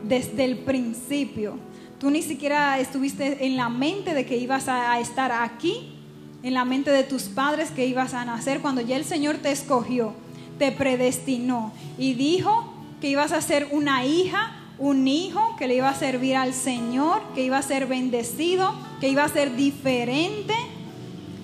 desde 0.04 0.44
el 0.44 0.58
principio. 0.58 1.58
Tú 1.98 2.10
ni 2.10 2.22
siquiera 2.22 2.78
estuviste 2.80 3.46
en 3.46 3.56
la 3.56 3.68
mente 3.68 4.14
de 4.14 4.26
que 4.26 4.36
ibas 4.36 4.68
a, 4.68 4.98
estar 4.98 5.30
aquí, 5.30 5.94
en 6.42 6.54
la 6.54 6.64
mente 6.64 6.90
de 6.90 7.04
tus 7.04 7.24
padres 7.24 7.70
que 7.70 7.86
ibas 7.86 8.14
a 8.14 8.24
nacer, 8.24 8.60
cuando 8.60 8.80
ya 8.80 8.96
el 8.96 9.04
Señor 9.04 9.36
te 9.36 9.52
escogió, 9.52 10.12
te 10.58 10.72
predestinó 10.72 11.72
y 11.98 12.14
dijo 12.14 12.72
que 13.00 13.08
ibas 13.08 13.32
a 13.32 13.40
ser 13.40 13.68
una 13.70 14.04
hija, 14.04 14.61
un 14.82 15.06
hijo, 15.06 15.54
que 15.56 15.68
le 15.68 15.76
iba 15.76 15.88
a 15.88 15.94
servir 15.94 16.34
al 16.34 16.52
Señor, 16.52 17.22
que 17.36 17.44
iba 17.44 17.56
a 17.56 17.62
ser 17.62 17.86
bendecido, 17.86 18.74
que 19.00 19.08
iba 19.08 19.22
a 19.22 19.28
ser 19.28 19.54
diferente 19.54 20.54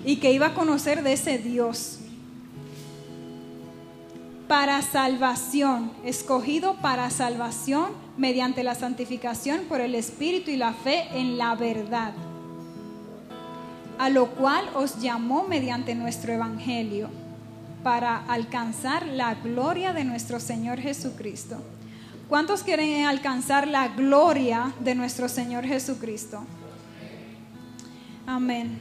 y 0.03 0.17
que 0.17 0.33
iba 0.33 0.47
a 0.47 0.53
conocer 0.53 1.03
de 1.03 1.13
ese 1.13 1.37
Dios. 1.37 1.99
Para 4.49 4.81
salvación, 4.81 5.93
escogido 6.03 6.75
para 6.81 7.09
salvación 7.11 7.91
mediante 8.17 8.61
la 8.61 8.75
santificación 8.75 9.61
por 9.69 9.79
el 9.79 9.95
Espíritu 9.95 10.51
y 10.51 10.57
la 10.57 10.73
fe 10.73 11.07
en 11.13 11.37
la 11.37 11.55
verdad, 11.55 12.11
a 13.99 14.09
lo 14.09 14.31
cual 14.31 14.69
os 14.75 14.99
llamó 14.99 15.47
mediante 15.47 15.95
nuestro 15.95 16.33
Evangelio, 16.33 17.09
para 17.83 18.17
alcanzar 18.25 19.07
la 19.07 19.35
gloria 19.35 19.93
de 19.93 20.03
nuestro 20.03 20.41
Señor 20.41 20.79
Jesucristo. 20.79 21.63
¿Cuántos 22.29 22.61
quieren 22.61 23.07
alcanzar 23.07 23.67
la 23.67 23.87
gloria 23.87 24.71
de 24.79 24.93
nuestro 24.93 25.27
Señor 25.27 25.65
Jesucristo? 25.65 26.43
Amén. 28.27 28.77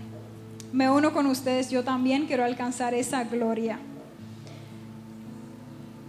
Me 0.70 0.90
uno 0.90 1.14
con 1.14 1.24
ustedes, 1.24 1.70
yo 1.70 1.82
también 1.82 2.26
quiero 2.26 2.44
alcanzar 2.44 2.92
esa 2.92 3.24
gloria. 3.24 3.78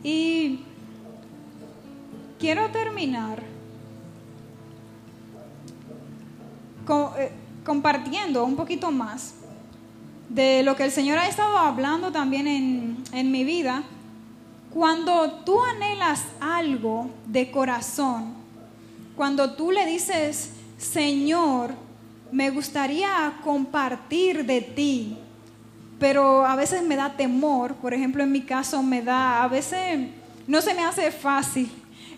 Y 0.04 0.65
quiero 2.39 2.69
terminar 2.71 3.41
eh, 7.17 7.32
compartiendo 7.63 8.43
un 8.43 8.58
poquito 8.58 8.91
más 8.91 9.36
de 10.28 10.62
lo 10.63 10.75
que 10.75 10.84
el 10.84 10.91
Señor 10.91 11.17
ha 11.19 11.30
estado 11.30 11.58
hablando 11.58 12.12
también 12.12 12.47
en, 12.47 12.97
en 13.13 13.32
mi 13.32 13.45
vida. 13.45 13.84
Cuando 14.73 15.32
tú 15.45 15.60
anhelas 15.63 16.23
algo 16.39 17.10
de 17.25 17.49
corazón, 17.51 18.34
cuando 19.15 19.53
tú 19.53 19.71
le 19.71 19.86
dices, 19.86 20.51
Señor, 20.77 21.71
me 22.32 22.49
gustaría 22.51 23.39
compartir 23.43 24.45
de 24.45 24.62
ti, 24.62 25.17
pero 25.99 26.45
a 26.45 26.55
veces 26.55 26.84
me 26.84 26.95
da 26.95 27.17
temor, 27.17 27.75
por 27.75 27.93
ejemplo 27.93 28.23
en 28.23 28.32
mi 28.32 28.41
caso 28.41 28.82
me 28.84 29.01
da, 29.01 29.43
a 29.43 29.47
veces 29.47 30.10
no 30.47 30.62
se 30.62 30.73
me 30.73 30.86
hace 30.86 31.12
fácil 31.12 31.69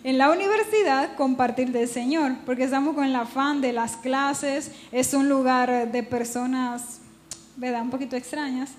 en 0.04 0.18
la 0.18 0.30
universidad 0.30 1.14
compartir 1.14 1.70
del 1.70 1.88
Señor, 1.88 2.32
porque 2.44 2.64
estamos 2.64 2.94
con 2.94 3.04
el 3.04 3.14
afán 3.14 3.60
de 3.60 3.72
las 3.72 3.96
clases, 3.96 4.72
es 4.90 5.14
un 5.14 5.28
lugar 5.28 5.92
de 5.92 6.02
personas, 6.02 7.00
¿verdad? 7.56 7.82
Un 7.82 7.90
poquito 7.90 8.16
extrañas 8.16 8.70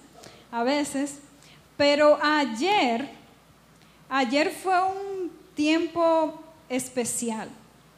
a 0.52 0.64
veces, 0.64 1.20
pero 1.78 2.20
ayer, 2.22 3.10
ayer 4.14 4.52
fue 4.52 4.76
un 4.80 5.32
tiempo 5.56 6.40
especial. 6.70 7.50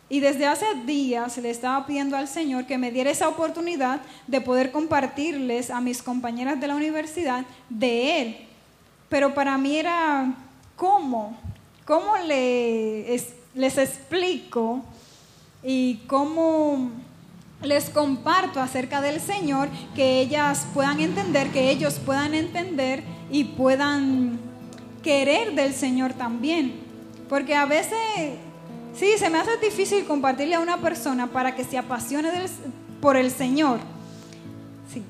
Y 0.07 0.21
desde 0.21 0.45
hace 0.45 0.65
días 0.85 1.37
le 1.37 1.49
estaba 1.49 1.85
pidiendo 1.85 2.15
al 2.15 2.27
Señor 2.27 2.65
que 2.65 2.77
me 2.77 2.91
diera 2.91 3.11
esa 3.11 3.27
oportunidad 3.27 3.99
de 4.27 4.39
poder 4.39 4.71
compartirles 4.71 5.69
a 5.69 5.81
mis 5.81 6.01
compañeras 6.01 6.59
de 6.61 6.67
la 6.67 6.75
universidad 6.75 7.43
de 7.69 8.21
Él. 8.21 8.37
Pero 9.09 9.33
para 9.33 9.57
mí 9.57 9.75
era, 9.77 10.33
¿cómo? 10.77 11.37
¿Cómo 11.85 12.15
les, 12.17 13.33
les 13.53 13.77
explico 13.77 14.83
y 15.63 15.95
cómo 16.07 16.91
les 17.61 17.89
comparto 17.89 18.61
acerca 18.61 19.01
del 19.01 19.19
Señor 19.19 19.67
que 19.95 20.21
ellas 20.21 20.65
puedan 20.73 20.99
entender, 20.99 21.49
que 21.49 21.71
ellos 21.71 21.99
puedan 22.05 22.33
entender 22.33 23.03
y 23.31 23.43
puedan 23.43 24.44
querer 25.05 25.53
del 25.53 25.73
Señor 25.73 26.13
también? 26.13 26.73
Porque 27.29 27.55
a 27.55 27.65
veces 27.65 27.97
Sí, 28.97 29.15
se 29.17 29.29
me 29.29 29.39
hace 29.39 29.57
difícil 29.57 30.05
compartirle 30.05 30.55
a 30.55 30.61
una 30.61 30.77
persona 30.77 31.27
para 31.27 31.53
que 31.53 31.65
se 31.65 31.77
apasione 31.77 32.29
por 33.01 33.17
el 33.17 33.29
Señor. 33.29 33.79
Sí. 34.91 35.03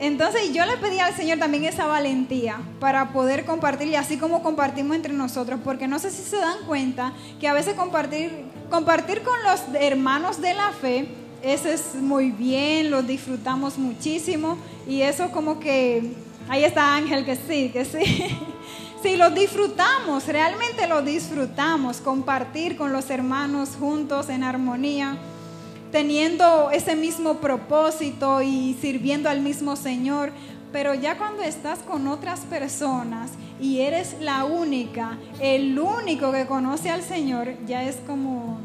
Entonces 0.00 0.54
yo 0.54 0.64
le 0.64 0.78
pedí 0.78 0.98
al 1.00 1.14
Señor 1.14 1.38
también 1.38 1.64
esa 1.64 1.86
valentía 1.86 2.58
para 2.80 3.12
poder 3.12 3.44
compartirle 3.44 3.98
así 3.98 4.16
como 4.16 4.42
compartimos 4.42 4.96
entre 4.96 5.12
nosotros, 5.12 5.60
porque 5.62 5.86
no 5.86 5.98
sé 5.98 6.10
si 6.10 6.22
se 6.22 6.38
dan 6.38 6.64
cuenta 6.66 7.12
que 7.40 7.46
a 7.46 7.52
veces 7.52 7.74
compartir, 7.74 8.30
compartir 8.70 9.22
con 9.22 9.34
los 9.42 9.60
hermanos 9.78 10.40
de 10.40 10.54
la 10.54 10.70
fe, 10.70 11.06
eso 11.42 11.68
es 11.68 11.96
muy 11.96 12.30
bien, 12.30 12.90
lo 12.90 13.02
disfrutamos 13.02 13.76
muchísimo 13.76 14.56
y 14.88 15.02
eso 15.02 15.30
como 15.30 15.60
que, 15.60 16.14
ahí 16.48 16.64
está 16.64 16.96
Ángel 16.96 17.26
que 17.26 17.36
sí, 17.36 17.68
que 17.70 17.84
sí. 17.84 17.98
Si 19.04 19.18
lo 19.18 19.28
disfrutamos, 19.28 20.26
realmente 20.28 20.86
lo 20.86 21.02
disfrutamos, 21.02 21.98
compartir 21.98 22.78
con 22.78 22.90
los 22.90 23.10
hermanos 23.10 23.76
juntos 23.78 24.30
en 24.30 24.42
armonía, 24.42 25.18
teniendo 25.92 26.70
ese 26.70 26.96
mismo 26.96 27.34
propósito 27.34 28.40
y 28.40 28.74
sirviendo 28.80 29.28
al 29.28 29.42
mismo 29.42 29.76
Señor. 29.76 30.32
Pero 30.72 30.94
ya 30.94 31.18
cuando 31.18 31.42
estás 31.42 31.80
con 31.80 32.08
otras 32.08 32.40
personas 32.46 33.32
y 33.60 33.80
eres 33.80 34.16
la 34.20 34.46
única, 34.46 35.18
el 35.38 35.78
único 35.78 36.32
que 36.32 36.46
conoce 36.46 36.88
al 36.88 37.02
Señor, 37.02 37.56
ya 37.66 37.84
es 37.84 37.96
como, 38.06 38.58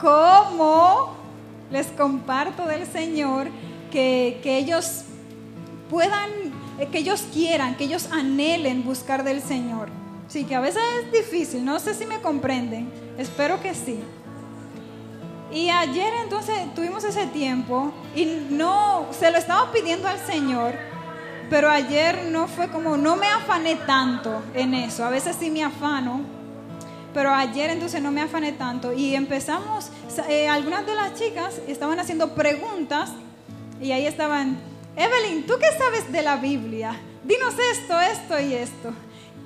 ¿cómo 0.00 1.14
les 1.70 1.86
comparto 1.86 2.66
del 2.66 2.88
Señor 2.88 3.46
que, 3.92 4.40
que 4.42 4.58
ellos 4.58 5.04
puedan 5.88 6.49
que 6.88 6.98
ellos 6.98 7.24
quieran, 7.32 7.76
que 7.76 7.84
ellos 7.84 8.08
anhelen 8.12 8.84
buscar 8.84 9.24
del 9.24 9.42
Señor. 9.42 9.88
Sí, 10.28 10.44
que 10.44 10.54
a 10.54 10.60
veces 10.60 10.82
es 11.02 11.12
difícil, 11.12 11.64
no 11.64 11.80
sé 11.80 11.92
si 11.94 12.06
me 12.06 12.20
comprenden, 12.20 12.92
espero 13.18 13.60
que 13.60 13.74
sí. 13.74 14.00
Y 15.52 15.68
ayer 15.68 16.12
entonces 16.22 16.56
tuvimos 16.74 17.02
ese 17.02 17.26
tiempo 17.26 17.92
y 18.14 18.26
no, 18.50 19.06
se 19.10 19.32
lo 19.32 19.38
estaba 19.38 19.72
pidiendo 19.72 20.06
al 20.06 20.18
Señor, 20.20 20.74
pero 21.50 21.68
ayer 21.68 22.26
no 22.30 22.46
fue 22.46 22.68
como, 22.68 22.96
no 22.96 23.16
me 23.16 23.26
afané 23.26 23.74
tanto 23.74 24.40
en 24.54 24.74
eso, 24.74 25.04
a 25.04 25.10
veces 25.10 25.36
sí 25.40 25.50
me 25.50 25.64
afano, 25.64 26.20
pero 27.12 27.34
ayer 27.34 27.70
entonces 27.70 28.00
no 28.00 28.12
me 28.12 28.20
afané 28.20 28.52
tanto 28.52 28.92
y 28.92 29.16
empezamos, 29.16 29.90
eh, 30.28 30.48
algunas 30.48 30.86
de 30.86 30.94
las 30.94 31.14
chicas 31.14 31.60
estaban 31.66 31.98
haciendo 31.98 32.34
preguntas 32.34 33.10
y 33.80 33.90
ahí 33.90 34.06
estaban, 34.06 34.56
Evelyn, 34.96 35.46
¿tú 35.46 35.54
qué 35.60 35.66
sabes 35.78 36.10
de 36.10 36.22
la 36.22 36.36
Biblia? 36.36 36.94
Dinos 37.24 37.54
esto, 37.72 38.00
esto 38.00 38.40
y 38.40 38.54
esto. 38.54 38.92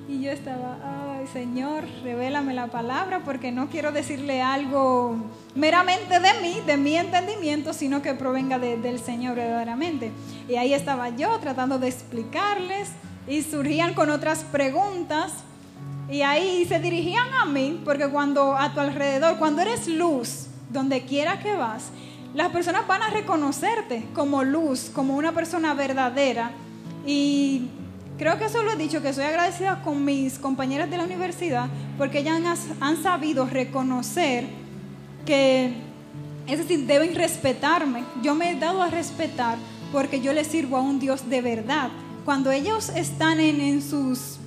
Y 0.07 0.21
yo 0.21 0.31
estaba, 0.31 0.77
ay 1.17 1.27
Señor, 1.27 1.83
revélame 2.03 2.53
la 2.53 2.67
palabra 2.67 3.21
porque 3.25 3.51
no 3.51 3.69
quiero 3.69 3.91
decirle 3.91 4.41
algo 4.41 5.15
meramente 5.55 6.19
de 6.19 6.41
mí, 6.41 6.61
de 6.65 6.77
mi 6.77 6.95
entendimiento, 6.95 7.73
sino 7.73 8.01
que 8.01 8.13
provenga 8.13 8.59
del 8.59 8.99
Señor 8.99 9.35
verdaderamente. 9.35 10.11
Y 10.47 10.55
ahí 10.55 10.73
estaba 10.73 11.09
yo 11.09 11.37
tratando 11.39 11.79
de 11.79 11.87
explicarles 11.87 12.89
y 13.27 13.41
surgían 13.41 13.93
con 13.93 14.09
otras 14.09 14.43
preguntas. 14.43 15.33
Y 16.09 16.21
ahí 16.21 16.65
se 16.65 16.79
dirigían 16.79 17.33
a 17.33 17.45
mí, 17.45 17.81
porque 17.83 18.07
cuando 18.07 18.55
a 18.55 18.73
tu 18.73 18.79
alrededor, 18.79 19.37
cuando 19.37 19.63
eres 19.63 19.87
luz, 19.87 20.47
donde 20.69 21.03
quiera 21.03 21.39
que 21.39 21.55
vas, 21.55 21.89
las 22.35 22.49
personas 22.49 22.85
van 22.85 23.01
a 23.01 23.09
reconocerte 23.09 24.05
como 24.13 24.43
luz, 24.43 24.91
como 24.93 25.15
una 25.15 25.31
persona 25.31 25.73
verdadera. 25.73 26.51
Y 27.07 27.69
creo 28.17 28.37
que 28.37 28.45
eso 28.45 28.61
lo 28.61 28.73
he 28.73 28.75
dicho, 28.75 29.01
que 29.01 29.13
soy 29.13 29.23
agradecida 29.23 29.81
con 29.83 30.03
mis 30.03 30.37
compañeras 30.37 30.89
de 30.89 30.97
la 30.97 31.05
universidad, 31.05 31.69
porque 31.97 32.19
ellas 32.19 32.67
han, 32.81 33.01
sabido 33.01 33.45
reconocer 33.45 34.47
que, 35.25 35.75
es 36.45 36.57
decir, 36.57 36.85
deben 36.85 37.15
respetarme. 37.15 38.03
Yo 38.21 38.35
me 38.35 38.51
he 38.51 38.59
dado 38.59 38.81
a 38.81 38.89
respetar 38.89 39.57
porque 39.93 40.19
yo 40.19 40.33
les 40.33 40.47
sirvo 40.47 40.75
a 40.75 40.81
un 40.81 40.99
Dios 40.99 41.29
de 41.29 41.41
verdad. 41.41 41.89
Cuando 42.25 42.51
ellos 42.51 42.89
están 42.89 43.39
en, 43.39 43.61
en 43.61 43.81
sus 43.81 44.39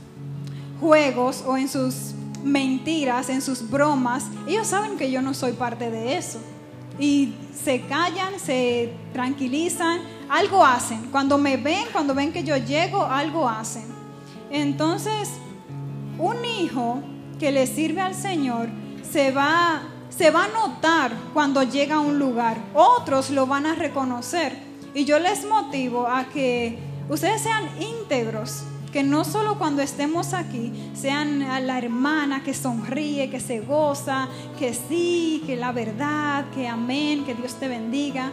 juegos 0.79 1.43
o 1.47 1.57
en 1.57 1.69
sus 1.69 2.13
mentiras, 2.45 3.31
en 3.31 3.41
sus 3.41 3.71
bromas, 3.71 4.27
ellos 4.47 4.67
saben 4.67 4.99
que 4.99 5.11
yo 5.11 5.23
no 5.23 5.33
soy 5.33 5.53
parte 5.53 5.91
de 5.91 6.19
eso. 6.19 6.39
Y 6.99 7.35
se 7.55 7.83
callan, 7.83 8.39
se 8.39 8.93
tranquilizan, 9.13 10.01
algo 10.29 10.65
hacen. 10.65 11.09
Cuando 11.11 11.39
me 11.39 11.57
ven, 11.57 11.87
cuando 11.93 12.15
ven 12.15 12.33
que 12.33 12.45
yo 12.45 12.57
llego, 12.57 13.03
algo 13.05 13.49
hacen. 13.49 13.87
Entonces, 14.51 15.31
un 16.19 16.45
hijo 16.45 17.01
que 17.39 17.53
le 17.53 17.67
sirve 17.67 18.01
al 18.01 18.15
Señor 18.15 18.69
se 19.11 19.31
va, 19.31 19.83
se 20.11 20.31
va 20.31 20.45
a 20.45 20.49
notar 20.49 21.13
cuando 21.33 21.63
llega 21.63 21.97
a 21.97 22.01
un 22.01 22.19
lugar. 22.19 22.59
Otros 22.75 23.31
lo 23.31 23.47
van 23.47 23.67
a 23.67 23.75
reconocer. 23.75 24.59
Y 24.95 25.05
yo 25.05 25.19
les 25.19 25.45
motivo 25.47 26.07
a 26.09 26.25
que 26.25 26.79
ustedes 27.09 27.43
sean 27.43 27.65
íntegros 27.81 28.65
que 28.91 29.03
no 29.03 29.25
solo 29.25 29.59
cuando 29.59 29.83
estemos 29.83 30.35
aquí 30.35 30.73
sean 30.95 31.43
a 31.43 31.61
la 31.61 31.79
hermana 31.79 32.43
que 32.43 32.55
sonríe, 32.55 33.31
que 33.31 33.41
se 33.41 33.61
goza, 33.61 34.29
que 34.59 34.75
sí, 34.75 35.43
que 35.47 35.57
la 35.57 35.73
verdad, 35.73 36.47
que 36.55 36.69
amén, 36.69 37.25
que 37.25 37.35
Dios 37.35 37.55
te 37.55 37.69
bendiga. 37.69 38.31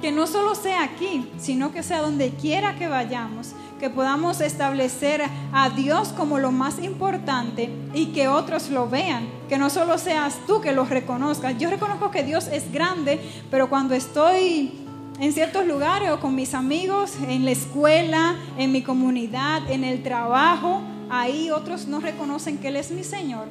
Que 0.00 0.12
no 0.12 0.28
solo 0.28 0.54
sea 0.54 0.84
aquí, 0.84 1.28
sino 1.38 1.72
que 1.72 1.82
sea 1.82 2.00
donde 2.00 2.30
quiera 2.30 2.76
que 2.76 2.86
vayamos, 2.86 3.48
que 3.80 3.90
podamos 3.90 4.40
establecer 4.40 5.22
a 5.52 5.70
Dios 5.70 6.10
como 6.10 6.38
lo 6.38 6.52
más 6.52 6.78
importante 6.78 7.68
y 7.94 8.06
que 8.06 8.28
otros 8.28 8.70
lo 8.70 8.88
vean, 8.88 9.28
que 9.48 9.58
no 9.58 9.70
solo 9.70 9.98
seas 9.98 10.38
tú 10.46 10.60
que 10.60 10.72
lo 10.72 10.84
reconozcas. 10.84 11.58
Yo 11.58 11.68
reconozco 11.68 12.12
que 12.12 12.22
Dios 12.22 12.46
es 12.46 12.72
grande, 12.72 13.20
pero 13.50 13.68
cuando 13.68 13.94
estoy 13.94 14.87
en 15.20 15.32
ciertos 15.32 15.66
lugares 15.66 16.10
o 16.10 16.20
con 16.20 16.34
mis 16.34 16.54
amigos, 16.54 17.14
en 17.26 17.44
la 17.44 17.50
escuela, 17.50 18.36
en 18.56 18.70
mi 18.70 18.82
comunidad, 18.82 19.68
en 19.70 19.82
el 19.82 20.02
trabajo, 20.02 20.80
ahí 21.10 21.50
otros 21.50 21.86
no 21.86 22.00
reconocen 22.00 22.58
que 22.58 22.68
Él 22.68 22.76
es 22.76 22.90
mi 22.90 23.02
Señor. 23.02 23.46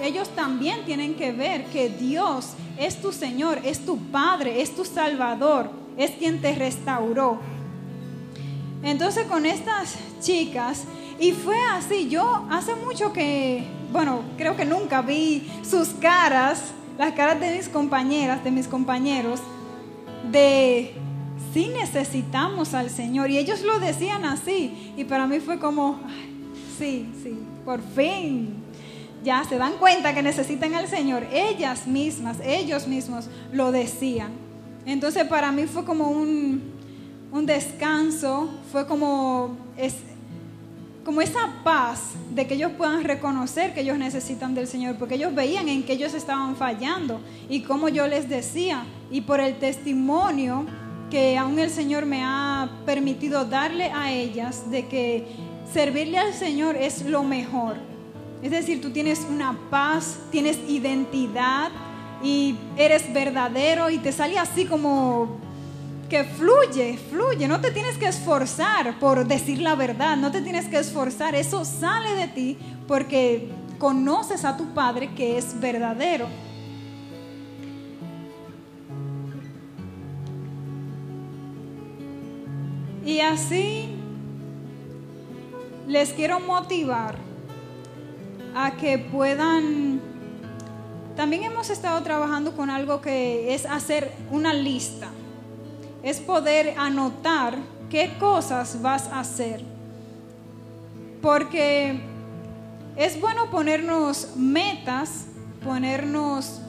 Ellos 0.00 0.30
también 0.30 0.84
tienen 0.86 1.14
que 1.14 1.32
ver 1.32 1.66
que 1.66 1.90
Dios 1.90 2.54
es 2.78 3.00
tu 3.00 3.12
Señor, 3.12 3.60
es 3.62 3.84
tu 3.84 3.98
Padre, 3.98 4.62
es 4.62 4.74
tu 4.74 4.84
Salvador, 4.84 5.70
es 5.98 6.12
quien 6.12 6.40
te 6.40 6.54
restauró. 6.54 7.38
Entonces 8.82 9.26
con 9.26 9.44
estas 9.44 9.96
chicas, 10.20 10.84
y 11.20 11.32
fue 11.32 11.56
así, 11.72 12.08
yo 12.08 12.46
hace 12.50 12.74
mucho 12.74 13.12
que, 13.12 13.64
bueno, 13.92 14.22
creo 14.38 14.56
que 14.56 14.64
nunca 14.64 15.02
vi 15.02 15.46
sus 15.62 15.88
caras, 15.88 16.72
las 16.98 17.12
caras 17.12 17.38
de 17.38 17.54
mis 17.56 17.68
compañeras, 17.68 18.42
de 18.42 18.50
mis 18.50 18.66
compañeros, 18.66 19.40
de 20.30 20.94
sí 21.52 21.68
necesitamos 21.68 22.74
al 22.74 22.90
Señor. 22.90 23.30
Y 23.30 23.38
ellos 23.38 23.62
lo 23.62 23.78
decían 23.78 24.24
así. 24.24 24.92
Y 24.96 25.04
para 25.04 25.26
mí 25.26 25.40
fue 25.40 25.58
como, 25.58 26.00
sí, 26.78 27.08
sí, 27.22 27.38
por 27.64 27.80
fin. 27.80 28.54
Ya 29.24 29.44
se 29.44 29.56
dan 29.56 29.74
cuenta 29.74 30.14
que 30.14 30.22
necesitan 30.22 30.74
al 30.74 30.88
Señor. 30.88 31.24
Ellas 31.32 31.86
mismas, 31.86 32.38
ellos 32.44 32.86
mismos 32.88 33.26
lo 33.52 33.70
decían. 33.70 34.32
Entonces 34.84 35.24
para 35.26 35.52
mí 35.52 35.64
fue 35.66 35.84
como 35.84 36.10
un, 36.10 36.60
un 37.30 37.46
descanso, 37.46 38.50
fue 38.72 38.86
como, 38.86 39.56
es, 39.76 39.94
como 41.04 41.20
esa 41.20 41.52
paz 41.62 42.00
de 42.34 42.48
que 42.48 42.54
ellos 42.54 42.72
puedan 42.76 43.04
reconocer 43.04 43.74
que 43.74 43.82
ellos 43.82 43.96
necesitan 43.96 44.54
del 44.56 44.66
Señor, 44.66 44.96
porque 44.96 45.14
ellos 45.14 45.32
veían 45.34 45.68
en 45.68 45.84
que 45.84 45.92
ellos 45.92 46.14
estaban 46.14 46.56
fallando 46.56 47.20
y 47.48 47.62
como 47.62 47.88
yo 47.88 48.08
les 48.08 48.28
decía, 48.28 48.84
y 49.10 49.20
por 49.20 49.38
el 49.38 49.56
testimonio 49.58 50.66
que 51.12 51.36
aún 51.36 51.58
el 51.58 51.68
Señor 51.68 52.06
me 52.06 52.24
ha 52.24 52.70
permitido 52.86 53.44
darle 53.44 53.92
a 53.92 54.10
ellas 54.10 54.70
de 54.70 54.86
que 54.86 55.26
servirle 55.70 56.16
al 56.16 56.32
Señor 56.32 56.74
es 56.74 57.04
lo 57.04 57.22
mejor. 57.22 57.76
Es 58.42 58.50
decir, 58.50 58.80
tú 58.80 58.92
tienes 58.92 59.26
una 59.30 59.58
paz, 59.68 60.16
tienes 60.30 60.58
identidad 60.66 61.70
y 62.22 62.56
eres 62.78 63.12
verdadero 63.12 63.90
y 63.90 63.98
te 63.98 64.10
sale 64.10 64.38
así 64.38 64.64
como 64.64 65.36
que 66.08 66.24
fluye, 66.24 66.96
fluye. 67.10 67.46
No 67.46 67.60
te 67.60 67.72
tienes 67.72 67.98
que 67.98 68.06
esforzar 68.06 68.98
por 68.98 69.26
decir 69.26 69.60
la 69.60 69.74
verdad, 69.74 70.16
no 70.16 70.32
te 70.32 70.40
tienes 70.40 70.64
que 70.64 70.78
esforzar. 70.78 71.34
Eso 71.34 71.66
sale 71.66 72.14
de 72.14 72.28
ti 72.28 72.56
porque 72.88 73.50
conoces 73.78 74.46
a 74.46 74.56
tu 74.56 74.72
Padre 74.72 75.10
que 75.14 75.36
es 75.36 75.60
verdadero. 75.60 76.26
Y 83.04 83.18
así 83.18 83.88
les 85.88 86.12
quiero 86.12 86.38
motivar 86.40 87.16
a 88.54 88.72
que 88.72 88.98
puedan... 88.98 90.00
También 91.16 91.42
hemos 91.42 91.68
estado 91.68 92.00
trabajando 92.02 92.52
con 92.56 92.70
algo 92.70 93.00
que 93.00 93.54
es 93.54 93.66
hacer 93.66 94.12
una 94.30 94.54
lista. 94.54 95.08
Es 96.02 96.20
poder 96.20 96.74
anotar 96.78 97.58
qué 97.90 98.14
cosas 98.20 98.80
vas 98.80 99.08
a 99.08 99.20
hacer. 99.20 99.64
Porque 101.20 102.00
es 102.96 103.20
bueno 103.20 103.50
ponernos 103.50 104.36
metas, 104.36 105.26
ponernos, 105.64 106.60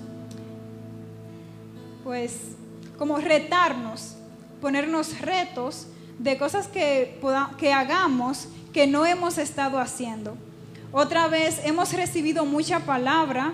pues, 2.04 2.56
como 2.98 3.18
retarnos, 3.18 4.16
ponernos 4.62 5.20
retos 5.22 5.88
de 6.20 6.38
cosas 6.38 6.68
que, 6.68 7.20
que 7.58 7.74
hagamos 7.74 8.48
que 8.72 8.88
no 8.88 9.06
hemos 9.06 9.38
estado 9.38 9.80
haciendo. 9.80 10.36
Otra 10.92 11.28
vez 11.28 11.62
hemos 11.64 11.94
recibido 11.94 12.46
mucha 12.46 12.80
palabra. 12.82 13.54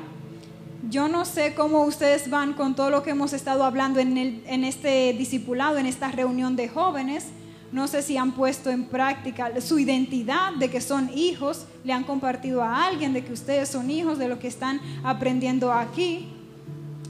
Yo 0.89 1.07
no 1.07 1.25
sé 1.25 1.53
cómo 1.53 1.83
ustedes 1.83 2.29
van 2.29 2.53
con 2.53 2.75
todo 2.75 2.89
lo 2.89 3.03
que 3.03 3.11
hemos 3.11 3.33
estado 3.33 3.63
hablando 3.63 3.99
en, 3.99 4.17
en 4.17 4.63
este 4.63 5.13
discipulado, 5.13 5.77
en 5.77 5.85
esta 5.85 6.09
reunión 6.09 6.55
de 6.55 6.69
jóvenes. 6.69 7.27
No 7.71 7.87
sé 7.87 8.01
si 8.01 8.17
han 8.17 8.31
puesto 8.31 8.71
en 8.71 8.85
práctica 8.85 9.51
su 9.61 9.77
identidad 9.77 10.53
de 10.53 10.69
que 10.69 10.81
son 10.81 11.11
hijos, 11.15 11.65
le 11.83 11.93
han 11.93 12.03
compartido 12.03 12.63
a 12.63 12.87
alguien 12.87 13.13
de 13.13 13.23
que 13.23 13.33
ustedes 13.33 13.69
son 13.69 13.91
hijos, 13.91 14.17
de 14.17 14.27
lo 14.27 14.39
que 14.39 14.47
están 14.47 14.81
aprendiendo 15.03 15.71
aquí. 15.71 16.29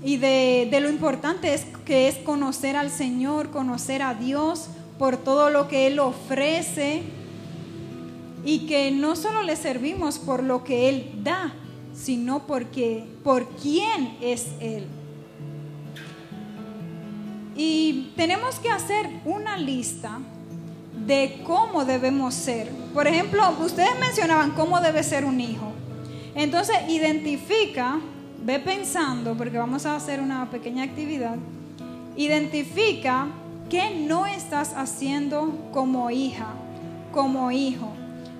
Y 0.03 0.17
de, 0.17 0.67
de 0.69 0.79
lo 0.79 0.89
importante 0.89 1.53
es 1.53 1.65
que 1.85 2.07
es 2.07 2.15
conocer 2.17 2.75
al 2.75 2.89
Señor, 2.89 3.51
conocer 3.51 4.01
a 4.01 4.13
Dios 4.13 4.67
por 4.99 5.17
todo 5.17 5.49
lo 5.49 5.69
que 5.69 5.87
Él 5.87 5.97
ofrece 5.97 7.01
y 8.43 8.67
que 8.67 8.91
no 8.91 9.15
solo 9.15 9.41
le 9.41 9.55
servimos 9.55 10.19
por 10.19 10.43
lo 10.43 10.63
que 10.63 10.89
Él 10.89 11.21
da, 11.23 11.53
sino 11.93 12.45
porque 12.45 13.05
por 13.23 13.47
quién 13.47 14.17
es 14.21 14.47
Él. 14.59 14.85
Y 17.55 18.11
tenemos 18.15 18.59
que 18.59 18.69
hacer 18.69 19.09
una 19.25 19.57
lista 19.57 20.19
de 21.05 21.41
cómo 21.45 21.85
debemos 21.85 22.33
ser. 22.33 22.69
Por 22.93 23.07
ejemplo, 23.07 23.41
ustedes 23.61 23.97
mencionaban 23.99 24.51
cómo 24.51 24.79
debe 24.81 25.03
ser 25.03 25.25
un 25.25 25.39
hijo. 25.39 25.71
Entonces, 26.35 26.75
identifica, 26.89 27.99
ve 28.43 28.59
pensando, 28.59 29.35
porque 29.35 29.57
vamos 29.57 29.85
a 29.85 29.95
hacer 29.95 30.19
una 30.19 30.49
pequeña 30.49 30.83
actividad, 30.83 31.37
identifica 32.15 33.27
qué 33.69 34.05
no 34.07 34.25
estás 34.25 34.73
haciendo 34.73 35.53
como 35.71 36.09
hija, 36.09 36.47
como 37.11 37.51
hijo 37.51 37.93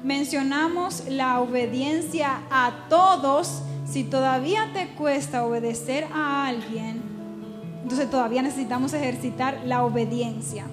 mencionamos 0.04 1.04
la 1.10 1.39
obediencia 1.39 2.42
a 2.50 2.88
todos. 2.89 3.62
Si 3.86 4.04
todavía 4.04 4.70
te 4.74 4.89
cuesta 4.89 5.46
obedecer 5.46 6.08
a 6.13 6.48
alguien, 6.48 7.02
entonces 7.82 8.10
todavía 8.10 8.42
necesitamos 8.42 8.94
ejercitar 8.94 9.62
la 9.65 9.84
obediencia. 9.84 10.65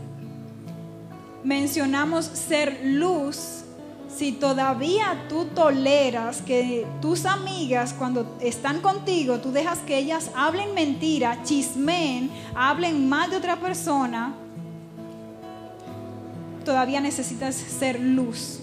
Mencionamos 1.42 2.25
ser 2.27 2.81
luz. 2.85 3.62
Si 4.09 4.33
todavía 4.33 5.27
tú 5.29 5.47
toleras 5.47 6.40
que 6.40 6.87
tus 7.03 7.27
amigas 7.27 7.92
cuando 7.92 8.38
están 8.40 8.81
contigo, 8.81 9.40
tú 9.40 9.53
dejas 9.53 9.79
que 9.81 9.99
ellas 9.99 10.31
hablen 10.35 10.75
mentira, 10.75 11.42
chismeen, 11.42 12.31
hablen 12.55 13.09
mal 13.09 13.31
de 13.31 13.37
otra 13.37 13.57
persona, 13.57 14.35
todavía 16.66 17.00
necesitas 17.00 17.55
ser 17.55 17.98
luz 17.98 18.61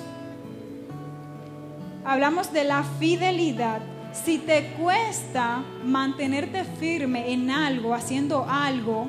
hablamos 2.05 2.51
de 2.51 2.63
la 2.63 2.83
fidelidad. 2.83 3.81
Si 4.11 4.37
te 4.37 4.67
cuesta 4.79 5.63
mantenerte 5.83 6.63
firme 6.63 7.31
en 7.33 7.49
algo, 7.49 7.93
haciendo 7.93 8.45
algo, 8.47 9.07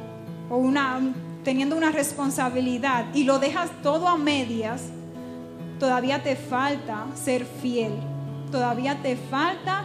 o 0.48 0.56
una, 0.56 1.00
teniendo 1.42 1.76
una 1.76 1.90
responsabilidad 1.90 3.06
y 3.14 3.24
lo 3.24 3.38
dejas 3.38 3.70
todo 3.82 4.08
a 4.08 4.16
medias, 4.16 4.82
todavía 5.78 6.22
te 6.22 6.36
falta 6.36 7.06
ser 7.14 7.44
fiel. 7.44 7.92
Todavía 8.50 9.02
te 9.02 9.16
falta 9.16 9.84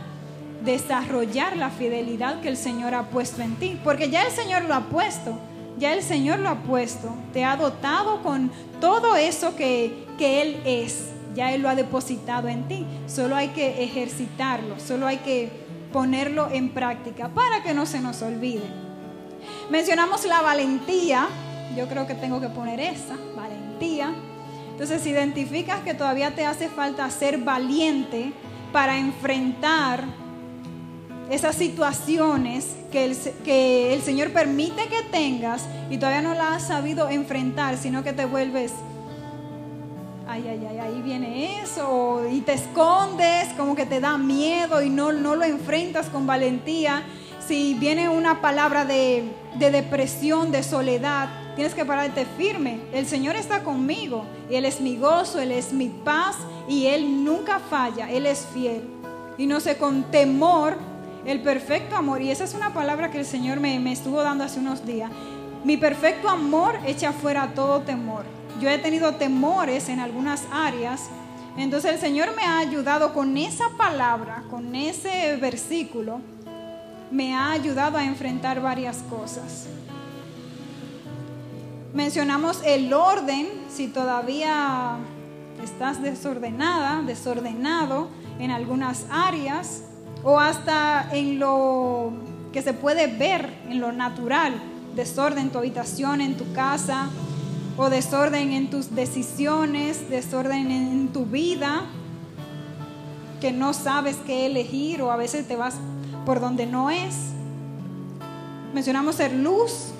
desarrollar 0.63 1.57
la 1.57 1.69
fidelidad 1.69 2.41
que 2.41 2.49
el 2.49 2.57
Señor 2.57 2.93
ha 2.93 3.09
puesto 3.09 3.41
en 3.41 3.55
ti. 3.55 3.79
Porque 3.83 4.09
ya 4.09 4.23
el 4.23 4.31
Señor 4.31 4.63
lo 4.65 4.75
ha 4.75 4.85
puesto. 4.85 5.37
Ya 5.79 5.93
el 5.93 6.03
Señor 6.03 6.39
lo 6.39 6.49
ha 6.49 6.55
puesto. 6.55 7.13
Te 7.33 7.43
ha 7.43 7.55
dotado 7.55 8.21
con 8.21 8.51
todo 8.79 9.15
eso 9.15 9.55
que, 9.55 10.05
que 10.17 10.41
Él 10.41 10.61
es 10.65 11.09
ya 11.35 11.53
Él 11.53 11.61
lo 11.61 11.69
ha 11.69 11.75
depositado 11.75 12.47
en 12.47 12.67
ti. 12.67 12.85
Solo 13.07 13.35
hay 13.35 13.49
que 13.49 13.83
ejercitarlo, 13.83 14.79
solo 14.79 15.07
hay 15.07 15.17
que 15.17 15.49
ponerlo 15.93 16.49
en 16.51 16.69
práctica 16.69 17.29
para 17.29 17.63
que 17.63 17.73
no 17.73 17.85
se 17.85 17.99
nos 17.99 18.21
olvide. 18.21 18.65
Mencionamos 19.69 20.25
la 20.25 20.41
valentía, 20.41 21.27
yo 21.75 21.87
creo 21.87 22.07
que 22.07 22.15
tengo 22.15 22.41
que 22.41 22.49
poner 22.49 22.79
esa, 22.79 23.15
valentía. 23.35 24.13
Entonces, 24.71 25.01
si 25.01 25.09
identificas 25.09 25.81
que 25.81 25.93
todavía 25.93 26.35
te 26.35 26.45
hace 26.45 26.69
falta 26.69 27.09
ser 27.09 27.39
valiente 27.39 28.33
para 28.71 28.97
enfrentar 28.97 30.03
esas 31.29 31.55
situaciones 31.55 32.67
que 32.91 33.05
el, 33.05 33.17
que 33.43 33.93
el 33.93 34.01
Señor 34.01 34.31
permite 34.31 34.87
que 34.87 35.03
tengas 35.11 35.65
y 35.89 35.97
todavía 35.97 36.21
no 36.21 36.33
la 36.33 36.55
has 36.55 36.67
sabido 36.67 37.09
enfrentar, 37.09 37.77
sino 37.77 38.03
que 38.03 38.13
te 38.13 38.25
vuelves 38.25 38.73
ay, 40.29 40.47
ay, 40.47 40.67
ay, 40.69 40.77
ahí 40.77 41.01
viene 41.01 41.61
eso, 41.61 42.21
y 42.31 42.41
te 42.41 42.53
escondes, 42.53 43.47
como 43.57 43.75
que 43.75 43.87
te 43.87 43.99
da 43.99 44.17
miedo 44.17 44.81
y 44.83 44.89
no, 44.89 45.11
no 45.11 45.35
lo 45.35 45.43
enfrentas 45.43 46.07
con 46.07 46.27
valentía. 46.27 47.03
Si 47.45 47.73
viene 47.73 48.09
una 48.09 48.39
palabra 48.39 48.85
de, 48.85 49.23
de 49.57 49.71
depresión, 49.71 50.51
de 50.51 50.61
soledad, 50.61 51.29
tienes 51.55 51.73
que 51.73 51.83
pararte 51.83 52.27
firme. 52.37 52.79
El 52.93 53.07
Señor 53.07 53.35
está 53.35 53.63
conmigo, 53.63 54.23
Él 54.51 54.65
es 54.65 54.79
mi 54.81 54.97
gozo, 54.97 55.39
Él 55.39 55.51
es 55.51 55.73
mi 55.73 55.89
paz 55.89 56.35
y 56.67 56.85
Él 56.85 57.23
nunca 57.25 57.59
falla, 57.59 58.11
Él 58.11 58.27
es 58.27 58.45
fiel. 58.53 58.83
Y 59.39 59.47
no 59.47 59.59
sé, 59.59 59.77
con 59.77 60.11
temor, 60.11 60.77
el 61.25 61.41
perfecto 61.41 61.95
amor, 61.95 62.21
y 62.21 62.31
esa 62.31 62.43
es 62.43 62.53
una 62.53 62.73
palabra 62.73 63.11
que 63.11 63.19
el 63.19 63.25
Señor 63.25 63.59
me, 63.59 63.79
me 63.79 63.91
estuvo 63.91 64.21
dando 64.21 64.43
hace 64.43 64.59
unos 64.59 64.85
días, 64.85 65.11
mi 65.63 65.77
perfecto 65.77 66.29
amor 66.29 66.79
echa 66.85 67.11
fuera 67.11 67.53
todo 67.53 67.81
temor 67.81 68.23
yo 68.59 68.69
he 68.69 68.77
tenido 68.77 69.13
temores 69.15 69.89
en 69.89 69.99
algunas 69.99 70.43
áreas. 70.51 71.09
Entonces 71.57 71.93
el 71.93 71.99
Señor 71.99 72.35
me 72.35 72.43
ha 72.43 72.59
ayudado 72.59 73.13
con 73.13 73.37
esa 73.37 73.69
palabra, 73.77 74.43
con 74.49 74.75
ese 74.75 75.35
versículo, 75.37 76.21
me 77.11 77.33
ha 77.33 77.51
ayudado 77.51 77.97
a 77.97 78.05
enfrentar 78.05 78.61
varias 78.61 78.97
cosas. 79.09 79.67
Mencionamos 81.93 82.61
el 82.65 82.93
orden, 82.93 83.47
si 83.69 83.87
todavía 83.87 84.97
estás 85.63 86.01
desordenada, 86.01 87.01
desordenado 87.01 88.09
en 88.37 88.51
algunas 88.51 89.05
áreas, 89.09 89.83
o 90.23 90.39
hasta 90.39 91.09
en 91.11 91.39
lo 91.39 92.11
que 92.51 92.61
se 92.61 92.73
puede 92.73 93.07
ver, 93.07 93.53
en 93.69 93.79
lo 93.79 93.91
natural, 93.91 94.53
desorden 94.95 95.45
en 95.45 95.49
tu 95.51 95.59
habitación, 95.59 96.21
en 96.21 96.35
tu 96.35 96.51
casa, 96.53 97.09
o 97.77 97.89
desorden 97.89 98.51
en 98.51 98.69
tus 98.69 98.93
decisiones, 98.93 100.09
desorden 100.09 100.69
en 100.71 101.07
tu 101.13 101.25
vida, 101.25 101.83
que 103.39 103.51
no 103.51 103.73
sabes 103.73 104.17
qué 104.25 104.45
elegir 104.45 105.01
o 105.01 105.11
a 105.11 105.15
veces 105.15 105.47
te 105.47 105.55
vas 105.55 105.75
por 106.25 106.41
donde 106.41 106.65
no 106.65 106.89
es. 106.89 107.15
Mencionamos 108.73 109.15
ser 109.15 109.33
luz. 109.33 109.93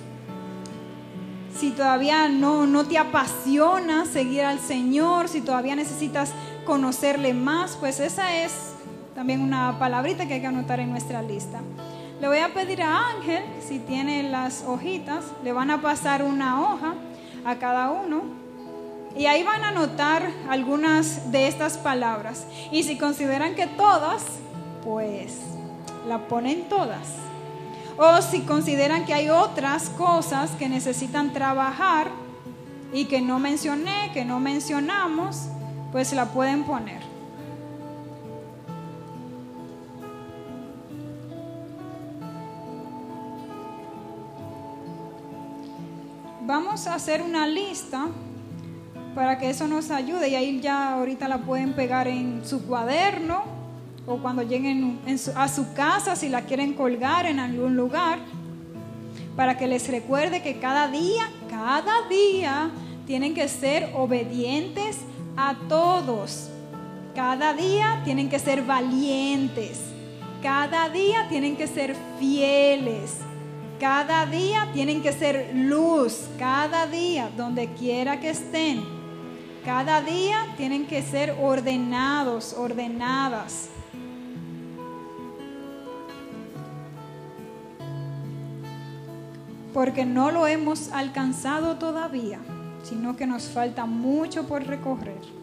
Si 1.58 1.72
todavía 1.72 2.30
no, 2.30 2.68
no 2.68 2.86
te 2.86 2.98
apasiona 2.98 4.06
seguir 4.06 4.44
al 4.44 4.60
Señor, 4.60 5.28
si 5.30 5.42
todavía 5.42 5.76
necesitas 5.76 6.32
conocerle 6.66 7.34
más, 7.34 7.78
pues 7.80 8.00
esa 8.00 8.44
es 8.44 8.52
también 9.20 9.42
una 9.42 9.78
palabrita 9.78 10.28
que 10.28 10.36
hay 10.36 10.40
que 10.40 10.48
anotar 10.48 10.80
en 10.80 10.92
nuestra 10.92 11.22
lista. 11.22 11.60
Le 12.22 12.30
voy 12.30 12.38
a 12.38 12.54
pedir 12.54 12.82
a 12.82 13.10
Ángel, 13.10 13.44
si 13.60 13.80
tiene 13.80 14.24
las 14.24 14.64
hojitas, 14.64 15.26
le 15.44 15.52
van 15.52 15.72
a 15.72 15.82
pasar 15.82 16.24
una 16.24 16.62
hoja 16.62 16.94
a 17.44 17.56
cada 17.56 17.92
uno. 17.92 18.22
Y 19.18 19.26
ahí 19.26 19.44
van 19.44 19.66
a 19.66 19.72
notar 19.72 20.26
algunas 20.50 21.34
de 21.34 21.50
estas 21.50 21.78
palabras. 21.78 22.46
Y 22.72 22.84
si 22.84 22.98
consideran 22.98 23.56
que 23.56 23.68
todas, 23.68 24.24
pues 24.86 25.40
la 26.08 26.20
ponen 26.30 26.70
todas. 26.70 27.16
O 27.98 28.22
si 28.22 28.44
consideran 28.44 29.06
que 29.06 29.14
hay 29.14 29.28
otras 29.28 29.90
cosas 29.90 30.52
que 30.52 30.70
necesitan 30.70 31.34
trabajar 31.34 32.08
y 32.94 33.04
que 33.04 33.20
no 33.20 33.38
mencioné, 33.38 34.12
que 34.14 34.24
no 34.24 34.40
mencionamos, 34.40 35.50
pues 35.92 36.14
la 36.14 36.28
pueden 36.28 36.64
poner. 36.64 37.09
Vamos 46.50 46.88
a 46.88 46.96
hacer 46.96 47.22
una 47.22 47.46
lista 47.46 48.08
para 49.14 49.38
que 49.38 49.52
eso 49.52 49.68
nos 49.68 49.92
ayude 49.92 50.30
y 50.30 50.36
ahí 50.36 50.60
ya 50.60 50.96
ahorita 50.96 51.28
la 51.28 51.38
pueden 51.38 51.74
pegar 51.74 52.08
en 52.08 52.42
su 52.44 52.66
cuaderno 52.66 53.44
o 54.08 54.18
cuando 54.18 54.42
lleguen 54.42 55.00
a 55.36 55.48
su 55.48 55.74
casa 55.76 56.16
si 56.16 56.28
la 56.28 56.42
quieren 56.46 56.74
colgar 56.74 57.28
en 57.28 57.38
algún 57.38 57.76
lugar 57.76 58.18
para 59.36 59.60
que 59.60 59.68
les 59.68 59.88
recuerde 59.90 60.42
que 60.42 60.58
cada 60.58 60.88
día, 60.88 61.30
cada 61.52 62.08
día 62.10 62.72
tienen 63.06 63.36
que 63.36 63.48
ser 63.48 63.92
obedientes 63.94 64.98
a 65.38 65.54
todos. 65.68 66.50
Cada 67.14 67.54
día 67.54 68.02
tienen 68.04 68.28
que 68.28 68.40
ser 68.40 68.64
valientes. 68.64 69.82
Cada 70.42 70.90
día 70.90 71.28
tienen 71.30 71.56
que 71.56 71.68
ser 71.68 71.96
fieles. 72.18 73.20
Cada 73.80 74.26
día 74.26 74.70
tienen 74.74 75.02
que 75.02 75.14
ser 75.14 75.52
luz. 75.56 76.28
Cada 76.38 76.86
día, 76.86 77.32
donde 77.38 77.70
quiera 77.74 78.20
que 78.20 78.32
estén. 78.32 78.84
Cada 79.64 80.02
día 80.02 80.48
tienen 80.58 80.86
que 80.86 81.02
ser 81.02 81.38
ordenados, 81.42 82.54
ordenadas. 82.54 83.70
Porque 89.74 90.06
no 90.06 90.32
lo 90.32 90.46
hemos 90.46 90.92
alcanzado 90.92 91.78
todavía, 91.78 92.40
sino 92.84 93.16
que 93.16 93.28
nos 93.28 93.44
falta 93.44 93.86
mucho 93.86 94.46
por 94.46 94.66
recorrer. 94.66 95.39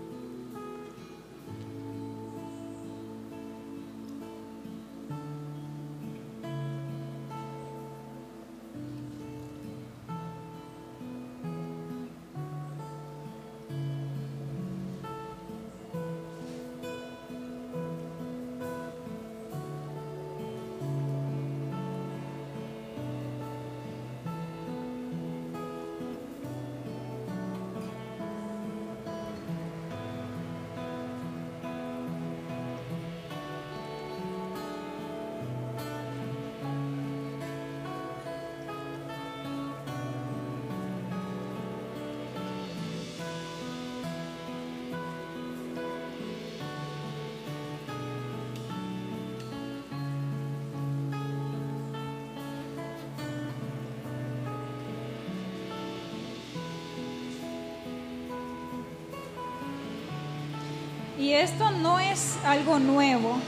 Y 61.26 61.32
esto 61.32 61.72
no 61.72 61.98
es 61.98 62.36
algo 62.44 62.78
nuevo. 62.78 63.38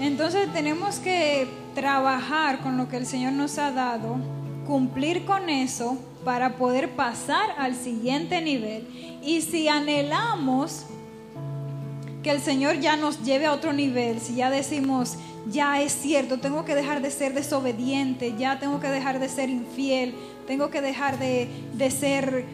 Entonces 0.00 0.50
tenemos 0.50 0.98
que 0.98 1.46
trabajar 1.74 2.60
con 2.60 2.78
lo 2.78 2.88
que 2.88 2.96
el 2.96 3.04
Señor 3.04 3.34
nos 3.34 3.58
ha 3.58 3.70
dado, 3.70 4.16
cumplir 4.66 5.26
con 5.26 5.50
eso 5.50 5.98
para 6.24 6.56
poder 6.56 6.88
pasar 6.92 7.50
al 7.58 7.74
siguiente 7.74 8.40
nivel. 8.40 8.88
Y 9.22 9.42
si 9.42 9.68
anhelamos 9.68 10.86
que 12.22 12.30
el 12.30 12.40
Señor 12.40 12.80
ya 12.80 12.96
nos 12.96 13.22
lleve 13.24 13.44
a 13.44 13.52
otro 13.52 13.74
nivel, 13.74 14.18
si 14.18 14.36
ya 14.36 14.48
decimos, 14.48 15.18
ya 15.50 15.82
es 15.82 15.92
cierto, 15.92 16.40
tengo 16.40 16.64
que 16.64 16.74
dejar 16.74 17.02
de 17.02 17.10
ser 17.10 17.34
desobediente, 17.34 18.36
ya 18.38 18.58
tengo 18.58 18.80
que 18.80 18.88
dejar 18.88 19.18
de 19.18 19.28
ser 19.28 19.50
infiel, 19.50 20.14
tengo 20.46 20.70
que 20.70 20.80
dejar 20.80 21.18
de, 21.18 21.46
de 21.74 21.90
ser, 21.90 22.46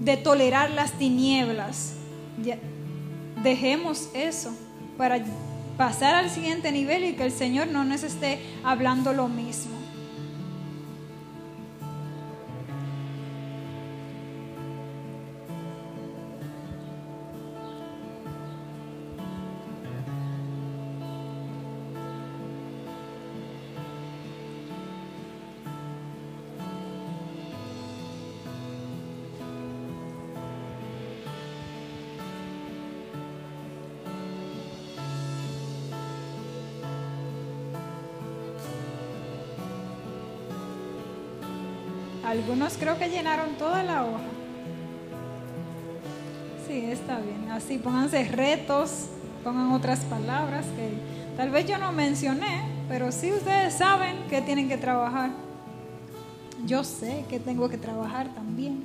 de 0.00 0.16
tolerar 0.16 0.72
las 0.72 0.90
tinieblas. 0.98 1.92
Dejemos 3.42 4.08
eso 4.14 4.54
para 4.96 5.22
pasar 5.76 6.14
al 6.14 6.30
siguiente 6.30 6.72
nivel 6.72 7.04
y 7.04 7.12
que 7.14 7.24
el 7.24 7.32
Señor 7.32 7.68
no 7.68 7.84
nos 7.84 8.02
esté 8.02 8.38
hablando 8.64 9.12
lo 9.12 9.28
mismo. 9.28 9.89
Algunos 42.50 42.76
creo 42.78 42.98
que 42.98 43.08
llenaron 43.08 43.50
toda 43.58 43.84
la 43.84 44.02
hoja. 44.02 44.24
Sí, 46.66 46.84
está 46.90 47.20
bien. 47.20 47.48
Así 47.48 47.78
pónganse 47.78 48.24
retos, 48.24 49.06
pongan 49.44 49.70
otras 49.70 50.00
palabras 50.00 50.66
que 50.74 50.90
tal 51.36 51.50
vez 51.50 51.68
yo 51.68 51.78
no 51.78 51.92
mencioné, 51.92 52.64
pero 52.88 53.12
sí 53.12 53.30
ustedes 53.30 53.74
saben 53.74 54.16
que 54.28 54.42
tienen 54.42 54.68
que 54.68 54.76
trabajar. 54.76 55.30
Yo 56.66 56.82
sé 56.82 57.24
que 57.30 57.38
tengo 57.38 57.68
que 57.68 57.78
trabajar 57.78 58.34
también. 58.34 58.82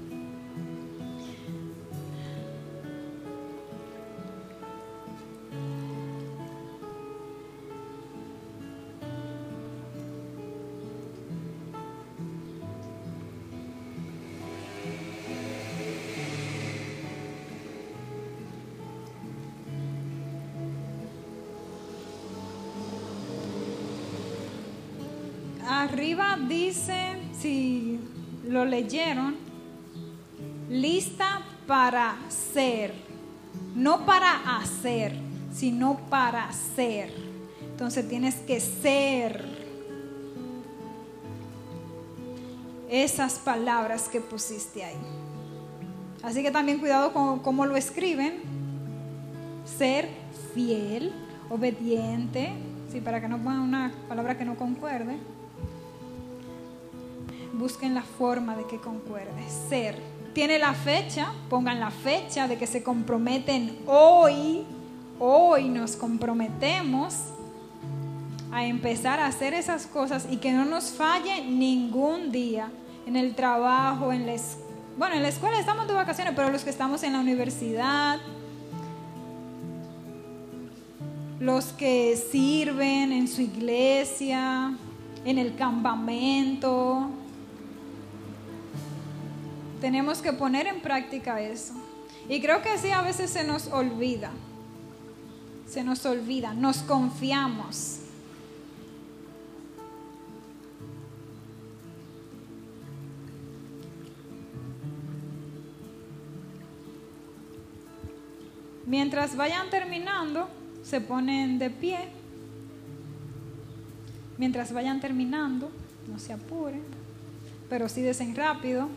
Sino 35.54 35.98
para 36.10 36.52
ser. 36.52 37.14
Entonces 37.72 38.08
tienes 38.08 38.36
que 38.36 38.60
ser 38.60 39.46
esas 42.90 43.40
palabras 43.40 44.08
que 44.08 44.22
pusiste 44.22 44.84
ahí. 44.84 44.96
Así 46.24 46.42
que 46.42 46.52
también 46.52 46.80
cuidado 46.80 47.14
con 47.14 47.40
cómo 47.40 47.66
lo 47.66 47.76
escriben. 47.76 48.42
Ser 49.78 50.10
fiel, 50.54 51.12
obediente, 51.50 52.54
sí, 52.92 53.02
para 53.02 53.20
que 53.20 53.28
no 53.28 53.38
pongan 53.38 53.62
una 53.62 53.92
palabra 54.08 54.38
que 54.38 54.46
no 54.46 54.56
concuerde 54.56 55.18
busquen 57.58 57.94
la 57.94 58.02
forma 58.02 58.56
de 58.56 58.66
que 58.66 58.78
concuerde. 58.78 59.50
Ser. 59.70 60.15
Tiene 60.36 60.60
la 60.60 60.74
fecha, 60.74 61.32
pongan 61.50 61.80
la 61.80 61.92
fecha 61.92 62.50
de 62.50 62.58
que 62.58 62.68
se 62.68 62.84
comprometen 62.84 63.78
hoy. 63.88 64.66
Hoy 65.18 65.70
nos 65.70 65.96
comprometemos 65.96 67.14
a 68.52 68.66
empezar 68.66 69.22
a 69.22 69.28
hacer 69.28 69.54
esas 69.54 69.88
cosas 69.88 70.28
y 70.30 70.36
que 70.36 70.52
no 70.52 70.66
nos 70.66 70.92
falle 70.92 71.46
ningún 71.46 72.34
día 72.34 72.70
en 73.08 73.16
el 73.16 73.34
trabajo, 73.34 74.12
en 74.12 74.26
la, 74.26 74.36
bueno, 74.98 75.16
en 75.16 75.22
la 75.22 75.30
escuela 75.30 75.58
estamos 75.58 75.88
de 75.88 75.94
vacaciones, 75.94 76.34
pero 76.36 76.50
los 76.50 76.66
que 76.66 76.70
estamos 76.70 77.04
en 77.04 77.14
la 77.14 77.22
universidad, 77.22 78.20
los 81.40 81.68
que 81.68 82.18
sirven 82.18 83.14
en 83.14 83.30
su 83.30 83.42
iglesia, 83.42 84.76
en 85.24 85.38
el 85.38 85.56
campamento, 85.56 87.10
tenemos 89.82 90.20
que 90.20 90.34
poner 90.34 90.68
en 90.68 90.82
práctica 90.82 91.42
eso. 91.42 91.74
Y 92.28 92.42
creo 92.42 92.62
que 92.62 92.78
sí, 92.78 92.92
a 92.92 93.02
veces 93.02 93.30
se 93.30 93.44
nos 93.44 93.68
olvida, 93.68 94.32
se 95.70 95.84
nos 95.84 96.06
olvida, 96.06 96.54
nos 96.54 96.78
confiamos. 96.78 98.00
Mientras 108.88 109.36
vayan 109.36 109.70
terminando, 109.70 110.48
se 110.84 111.02
ponen 111.02 111.58
de 111.58 111.70
pie. 111.70 111.98
Mientras 114.38 114.74
vayan 114.74 115.00
terminando, 115.00 115.72
no 116.08 116.20
se 116.20 116.34
apuren, 116.34 116.84
pero 117.70 117.90
sí 117.90 118.02
desen 118.02 118.36
rápido. 118.36 118.90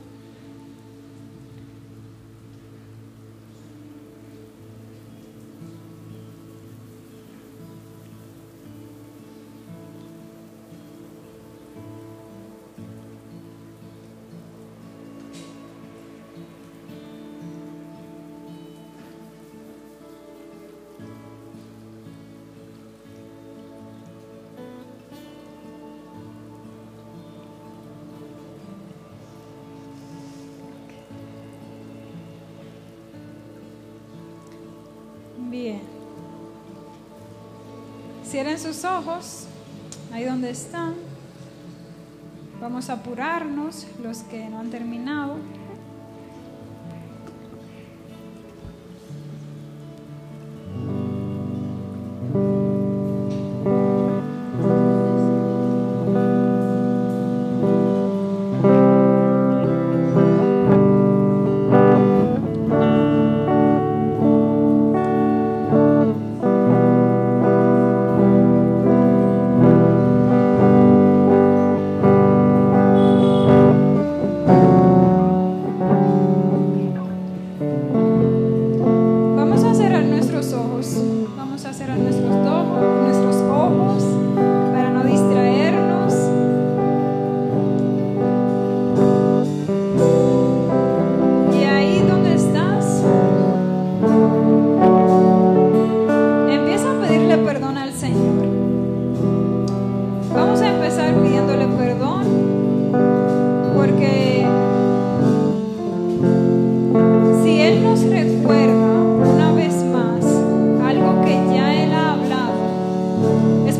Cierren 38.30 38.58
sus 38.58 38.84
ojos, 38.84 39.44
ahí 40.12 40.24
donde 40.24 40.50
están. 40.50 40.94
Vamos 42.60 42.90
a 42.90 42.94
apurarnos, 42.94 43.86
los 44.02 44.18
que 44.18 44.50
no 44.50 44.60
han 44.60 44.70
terminado. 44.70 45.36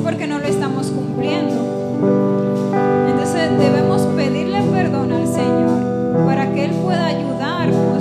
Porque 0.09 0.27
no 0.27 0.39
lo 0.39 0.47
estamos 0.47 0.87
cumpliendo. 0.87 1.55
Entonces 3.11 3.59
debemos 3.59 4.01
pedirle 4.17 4.63
perdón 4.73 5.13
al 5.13 5.27
Señor 5.27 6.25
para 6.25 6.51
que 6.51 6.65
Él 6.65 6.71
pueda 6.83 7.09
ayudarnos 7.09 7.98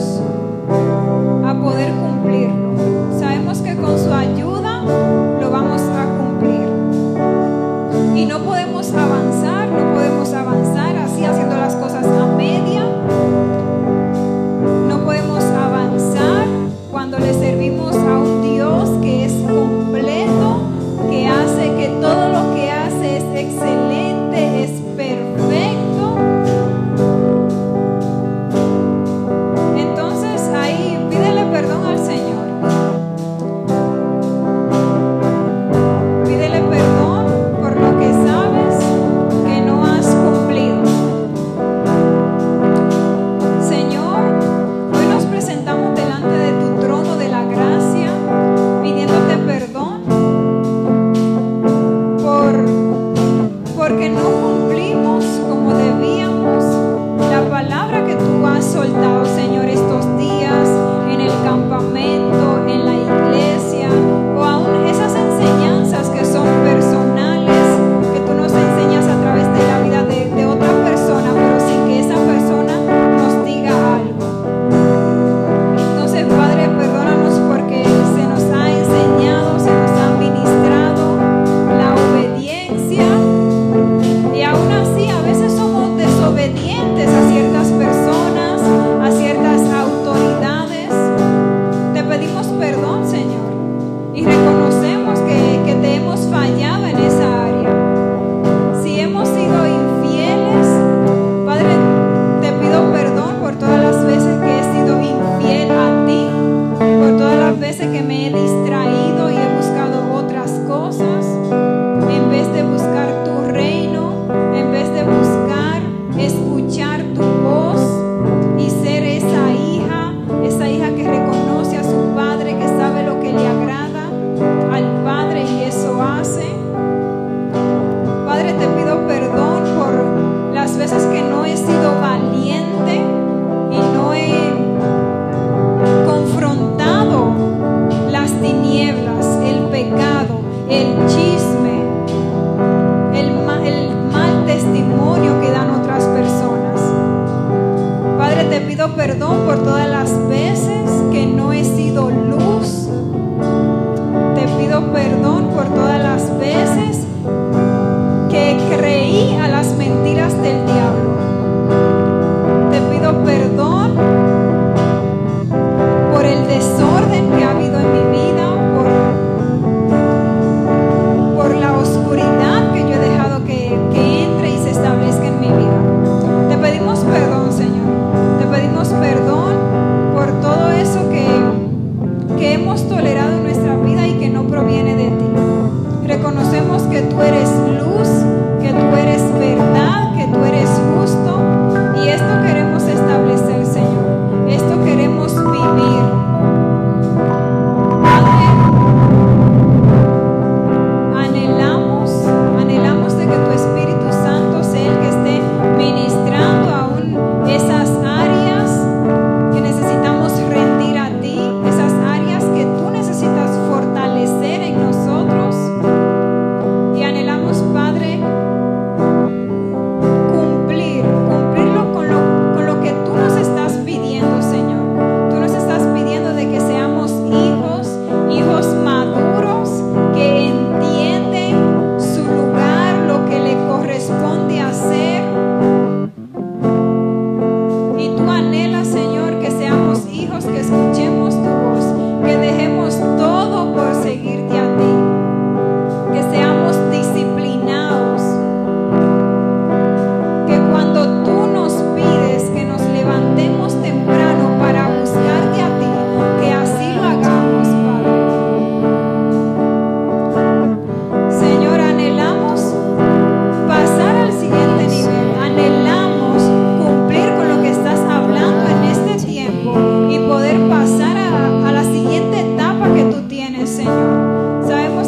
obediente. 86.48 86.77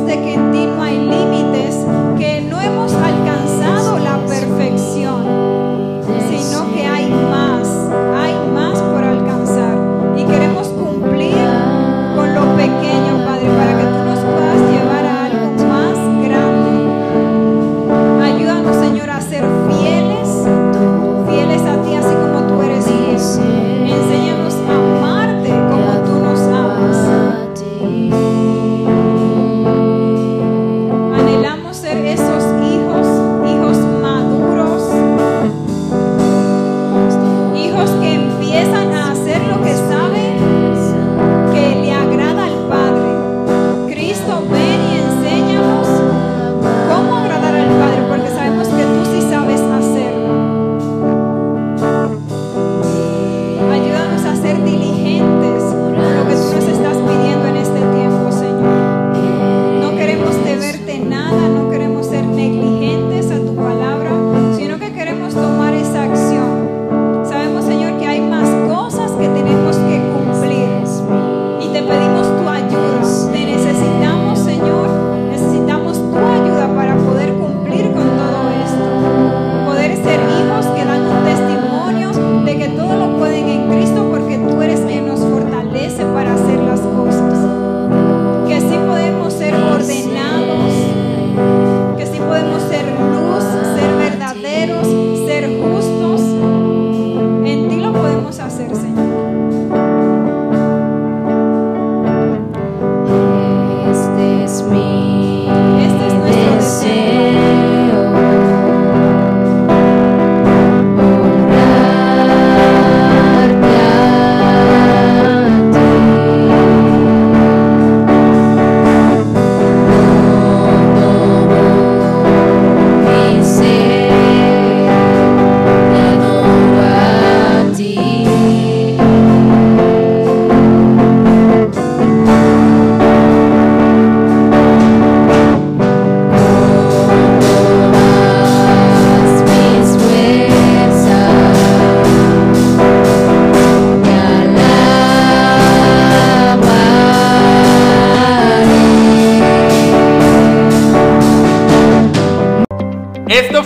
de 0.10 0.16
que 0.24 0.34
en 0.34 0.52
ti 0.52 0.69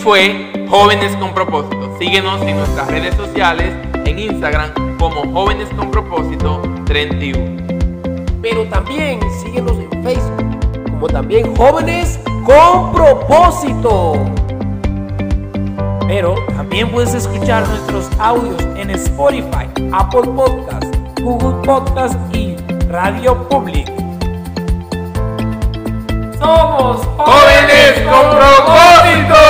fue 0.03 0.51
Jóvenes 0.69 1.15
con 1.15 1.33
Propósito. 1.33 1.95
Síguenos 1.97 2.41
en 2.41 2.57
nuestras 2.57 2.87
redes 2.89 3.15
sociales, 3.15 3.73
en 4.05 4.19
Instagram 4.19 4.97
como 4.99 5.31
Jóvenes 5.31 5.69
con 5.77 5.89
Propósito 5.91 6.61
31. 6.85 7.63
Pero 8.41 8.65
también 8.67 9.21
síguenos 9.41 9.77
en 9.77 10.03
Facebook 10.03 10.59
como 10.91 11.07
también 11.07 11.55
Jóvenes 11.55 12.19
con 12.45 12.91
Propósito. 12.91 14.13
Pero 16.05 16.35
también 16.53 16.91
puedes 16.91 17.13
escuchar 17.13 17.65
nuestros 17.65 18.09
audios 18.19 18.61
en 18.75 18.89
Spotify, 18.89 19.69
Apple 19.93 20.23
Podcast, 20.35 20.93
Google 21.21 21.65
Podcast 21.65 22.15
y 22.35 22.57
Radio 22.89 23.47
Public. 23.47 23.87
Somos 26.37 27.07
Jóvenes 27.15 28.01
con 28.01 28.37
Propósito. 28.37 29.42